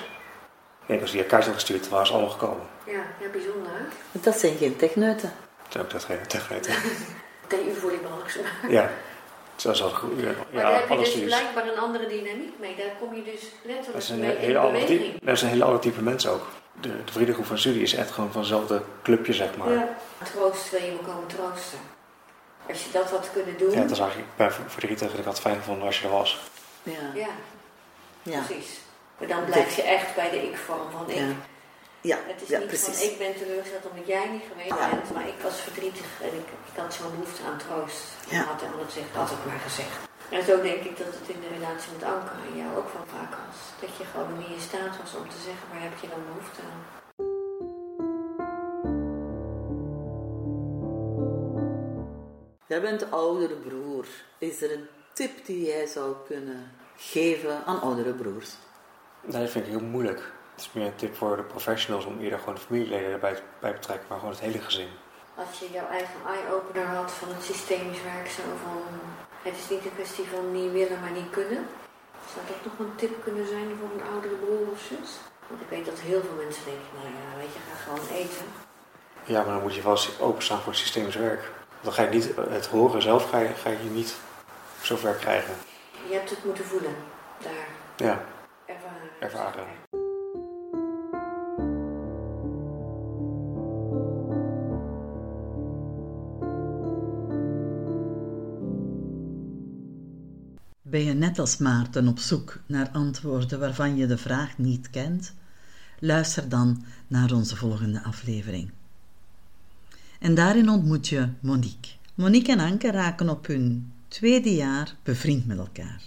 Ik 0.81 0.87
denk 0.91 1.01
als 1.01 1.11
die 1.11 1.21
een 1.21 1.27
kaartje 1.27 1.51
had 1.51 1.61
gestuurd, 1.61 1.89
waren 1.89 2.07
ze 2.07 2.13
allemaal 2.13 2.31
gekomen. 2.31 2.67
ja, 2.85 3.03
ja, 3.21 3.29
bijzonder 3.33 3.73
hè? 3.73 3.85
Want 4.13 4.25
Dat 4.25 4.39
zijn 4.39 4.57
geen 4.57 4.77
techneuten. 4.77 5.33
Toen 5.69 5.81
heb 5.81 5.87
ik 5.87 5.93
dat 5.93 6.05
geen 6.05 6.27
tegelijk. 6.27 6.65
TU-volleyballers. 7.47 8.39
Ja, 8.69 8.91
zo 9.57 9.71
is 9.71 9.79
dat 9.79 9.93
goed. 9.93 10.11
Ja, 10.21 10.25
maar 10.25 10.63
ja, 10.63 10.71
daar 10.71 10.81
heb 10.81 10.89
je 10.89 10.97
dus 10.97 11.15
blijkbaar 11.21 11.69
een 11.69 11.79
andere 11.79 12.07
dynamiek 12.07 12.53
mee. 12.61 12.75
Daar 12.77 12.87
kom 13.01 13.15
je 13.15 13.23
dus 13.23 13.41
Dat 13.41 13.51
letterlijk 13.65 13.97
is 14.05 14.09
een 14.11 14.19
mee 14.21 14.31
in 14.35 14.41
hele 14.41 14.61
beweging. 14.61 15.01
type, 15.01 15.25
dat 15.25 15.35
is 15.35 15.43
een 15.43 15.49
hele 15.49 15.65
andere 15.65 15.83
type 15.83 16.03
mensen 16.03 16.31
ook. 16.31 16.47
De, 16.81 16.89
de 17.05 17.13
vriendengroep 17.13 17.47
van 17.47 17.59
studie 17.59 17.83
is 17.83 17.95
echt 17.95 18.11
gewoon 18.11 18.33
van 18.33 18.41
hetzelfde 18.41 18.83
clubje, 19.03 19.33
zeg 19.33 19.57
maar. 19.57 19.73
Ja, 19.73 19.75
Ja. 19.75 20.27
Troost 20.33 20.71
wil 20.71 20.81
je 20.81 20.91
me 20.91 20.99
komen 21.13 21.27
troosten. 21.27 21.79
Als 22.69 22.85
je 22.85 22.91
dat 22.93 23.11
had 23.11 23.31
kunnen 23.33 23.59
doen. 23.59 23.75
het 23.77 23.91
was 23.91 23.99
eigenlijk 23.99 24.29
bij 24.37 24.51
verdrietig 24.51 25.13
en 25.13 25.19
ik 25.19 25.25
had 25.25 25.33
het 25.33 25.43
fijn 25.43 25.57
gevonden 25.57 25.87
als 25.87 25.99
je 26.01 26.05
er 26.07 26.13
was. 26.13 26.41
Ja. 26.83 26.93
ja, 27.15 27.27
Ja. 28.23 28.41
precies. 28.43 28.81
Maar 29.19 29.29
dan 29.29 29.45
blijf 29.45 29.77
je 29.77 29.83
echt 29.83 30.15
bij 30.15 30.31
de 30.31 30.43
ik-vorm 30.43 30.91
van 30.91 31.11
ik. 31.11 31.23
Ja. 32.11 32.17
Ja. 32.17 32.19
Het 32.33 32.43
is 32.43 32.49
ja, 32.49 32.59
niet 32.59 32.69
precies. 32.75 32.99
van 32.99 33.09
ik 33.11 33.19
ben 33.19 33.33
teleurgesteld 33.41 33.85
omdat 33.91 34.07
jij 34.15 34.27
niet 34.35 34.47
geweest 34.51 34.79
Ja. 34.81 34.89
bent, 34.91 35.09
maar 35.15 35.29
ik 35.35 35.41
was 35.47 35.57
verdrietig 35.69 36.09
en 36.27 36.33
ik, 36.41 36.49
ik 36.71 36.77
had 36.83 36.95
zo'n 36.95 37.11
behoefte 37.15 37.43
aan 37.49 37.59
troost. 37.65 38.03
Ja. 38.35 38.41
Ik 38.41 38.49
had 38.53 38.63
en 38.63 38.73
dat 38.83 38.93
zegt 38.99 39.13
altijd 39.23 39.45
maar 39.49 39.63
gezegd. 39.69 39.97
En 40.37 40.43
zo 40.49 40.55
denk 40.69 40.83
ik 40.91 40.97
dat 41.03 41.13
het 41.19 41.29
in 41.35 41.41
de 41.45 41.51
relatie 41.57 41.91
met 41.97 42.05
Anke 42.15 42.35
en 42.49 42.55
jou 42.63 42.71
ook 42.81 42.91
wel 42.97 43.07
vaak 43.17 43.33
was. 43.45 43.59
Dat 43.83 43.93
je 43.99 44.05
gewoon 44.13 44.33
niet 44.39 44.53
in 44.57 44.65
staat 44.71 44.95
was 45.03 45.13
om 45.21 45.27
te 45.35 45.41
zeggen 45.49 45.65
waar 45.71 45.83
heb 45.89 45.97
je 46.03 46.09
dan 46.15 46.23
behoefte 46.31 46.61
aan. 46.71 46.83
Jij 52.67 52.81
bent 52.81 53.01
de 53.01 53.09
oudere 53.09 53.55
broer. 53.55 54.07
Is 54.39 54.63
er 54.63 54.73
een 54.73 54.87
tip 55.13 55.47
die 55.47 55.65
jij 55.67 55.87
zou 55.87 56.15
kunnen 56.27 56.71
geven 56.97 57.65
aan 57.65 57.81
oudere 57.81 58.13
broers? 58.13 58.51
Dat 59.21 59.51
vind 59.51 59.65
ik 59.67 59.71
heel 59.71 59.81
moeilijk. 59.81 60.33
Het 60.55 60.65
is 60.65 60.73
meer 60.73 60.87
een 60.87 60.97
tip 60.97 61.17
voor 61.17 61.37
de 61.37 61.43
professionals 61.43 62.05
om 62.05 62.21
eerder 62.21 62.39
gewoon 62.39 62.55
de 62.55 62.61
familieleden 62.61 63.13
erbij 63.13 63.39
bij 63.61 63.71
te 63.71 63.77
betrekken, 63.77 64.07
maar 64.09 64.19
gewoon 64.19 64.35
het 64.35 64.43
hele 64.43 64.61
gezin. 64.61 64.89
Als 65.35 65.59
je 65.59 65.69
jouw 65.73 65.89
eigen 65.89 66.21
eye-opener 66.27 66.87
had 66.87 67.11
van 67.13 67.29
het 67.29 67.43
systemisch 67.43 68.03
werk, 68.03 68.29
zo 68.29 68.43
van 68.63 68.83
het 69.43 69.55
is 69.63 69.69
niet 69.69 69.85
een 69.85 69.95
kwestie 69.95 70.25
van 70.35 70.53
niet 70.53 70.73
willen, 70.73 71.01
maar 71.01 71.11
niet 71.11 71.31
kunnen. 71.31 71.67
Zou 72.33 72.47
dat 72.47 72.65
nog 72.65 72.87
een 72.87 72.95
tip 72.97 73.23
kunnen 73.25 73.47
zijn 73.47 73.69
voor 73.79 73.91
een 73.95 74.13
oudere 74.13 74.35
broer 74.35 74.67
of 74.73 74.81
zus? 74.81 75.11
Want 75.49 75.61
ik 75.61 75.69
weet 75.69 75.85
dat 75.85 75.99
heel 75.99 76.21
veel 76.21 76.39
mensen 76.45 76.65
denken, 76.65 76.91
nou 76.95 77.07
ja, 77.07 77.37
weet 77.39 77.53
je, 77.55 77.61
ga 77.69 77.77
gewoon 77.85 78.09
eten. 78.23 78.47
Ja, 79.25 79.43
maar 79.43 79.55
dan 79.55 79.63
moet 79.63 79.75
je 79.75 79.83
wel 79.83 79.99
openstaan 80.21 80.61
voor 80.61 80.73
het 80.73 80.81
systemisch 80.81 81.17
werk. 81.17 81.51
Dan 81.81 81.93
ga 81.93 82.03
je 82.03 82.09
niet, 82.09 82.31
het 82.49 82.67
horen 82.67 83.03
zelf 83.03 83.29
ga 83.31 83.39
je, 83.39 83.49
ga 83.49 83.71
je 83.71 83.91
niet 83.91 84.15
zover 84.81 85.15
krijgen. 85.15 85.55
Je 86.09 86.15
hebt 86.15 86.31
het 86.31 86.45
moeten 86.45 86.65
voelen, 86.65 86.95
daar 87.39 87.67
Ja, 87.97 88.25
ervaren. 88.67 89.11
Ervaren. 89.21 89.84
Ben 100.95 101.05
je 101.05 101.13
net 101.13 101.39
als 101.39 101.57
Maarten 101.57 102.09
op 102.09 102.19
zoek 102.19 102.61
naar 102.67 102.89
antwoorden 102.93 103.59
waarvan 103.59 103.97
je 103.97 104.07
de 104.07 104.19
vraag 104.19 104.59
niet 104.59 104.91
kent? 104.91 105.33
Luister 105.99 106.49
dan 106.49 106.85
naar 107.07 107.33
onze 107.33 107.57
volgende 107.57 108.03
aflevering. 108.03 108.71
En 110.19 110.35
daarin 110.35 110.69
ontmoet 110.69 111.09
je 111.09 111.29
Monique. 111.41 111.91
Monique 112.15 112.53
en 112.53 112.59
Anke 112.59 112.91
raken 112.91 113.29
op 113.29 113.47
hun 113.47 113.93
tweede 114.09 114.55
jaar 114.55 114.97
bevriend 115.03 115.47
met 115.47 115.59
elkaar. 115.59 116.03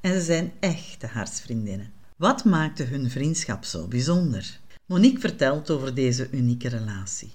en 0.00 0.12
ze 0.12 0.20
zijn 0.20 0.52
echte 0.60 1.06
hartsvriendinnen. 1.06 1.92
Wat 2.16 2.44
maakte 2.44 2.82
hun 2.82 3.10
vriendschap 3.10 3.64
zo 3.64 3.86
bijzonder? 3.86 4.58
Monique 4.86 5.20
vertelt 5.20 5.70
over 5.70 5.94
deze 5.94 6.28
unieke 6.30 6.68
relatie. 6.68 7.32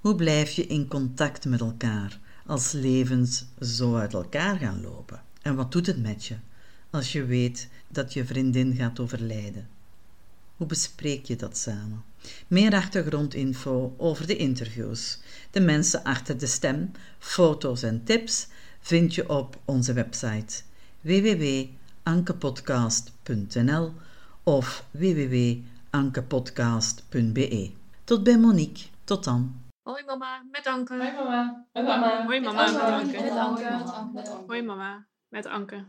Hoe 0.00 0.14
blijf 0.14 0.50
je 0.50 0.66
in 0.66 0.88
contact 0.88 1.44
met 1.44 1.60
elkaar 1.60 2.18
als 2.46 2.72
levens 2.72 3.44
zo 3.60 3.96
uit 3.96 4.12
elkaar 4.12 4.56
gaan 4.56 4.80
lopen? 4.80 5.28
En 5.42 5.54
wat 5.54 5.72
doet 5.72 5.86
het 5.86 6.02
met 6.02 6.24
je 6.24 6.36
als 6.90 7.12
je 7.12 7.24
weet 7.24 7.68
dat 7.88 8.12
je 8.12 8.24
vriendin 8.24 8.74
gaat 8.74 9.00
overlijden? 9.00 9.68
Hoe 10.56 10.66
bespreek 10.66 11.24
je 11.24 11.36
dat 11.36 11.56
samen? 11.56 12.04
Meer 12.46 12.74
achtergrondinfo 12.74 13.94
over 13.96 14.26
de 14.26 14.36
interviews, 14.36 15.18
de 15.50 15.60
mensen 15.60 16.02
achter 16.02 16.38
de 16.38 16.46
stem, 16.46 16.90
foto's 17.18 17.82
en 17.82 18.04
tips 18.04 18.46
vind 18.80 19.14
je 19.14 19.28
op 19.28 19.58
onze 19.64 19.92
website 19.92 20.62
www.ankepodcast.nl 21.00 23.92
of 24.42 24.84
www.ankepodcast.be. 24.90 27.70
Tot 28.04 28.22
bij 28.22 28.38
Monique. 28.38 28.84
Tot 29.04 29.24
dan. 29.24 29.62
Hoi 29.82 30.04
mama, 30.04 30.42
met 30.50 30.66
Anke. 30.66 30.94
Hoi 30.94 31.12
mama. 31.12 31.66
Met 31.72 31.86
Anke. 31.86 32.22
Hoi 32.26 32.40
mama, 32.40 32.98
Anke. 32.98 33.22
Met 34.14 34.28
Anke. 34.28 34.44
Hoi 34.46 34.62
mama, 34.62 35.06
met 35.30 35.46
Anke. 35.46 35.84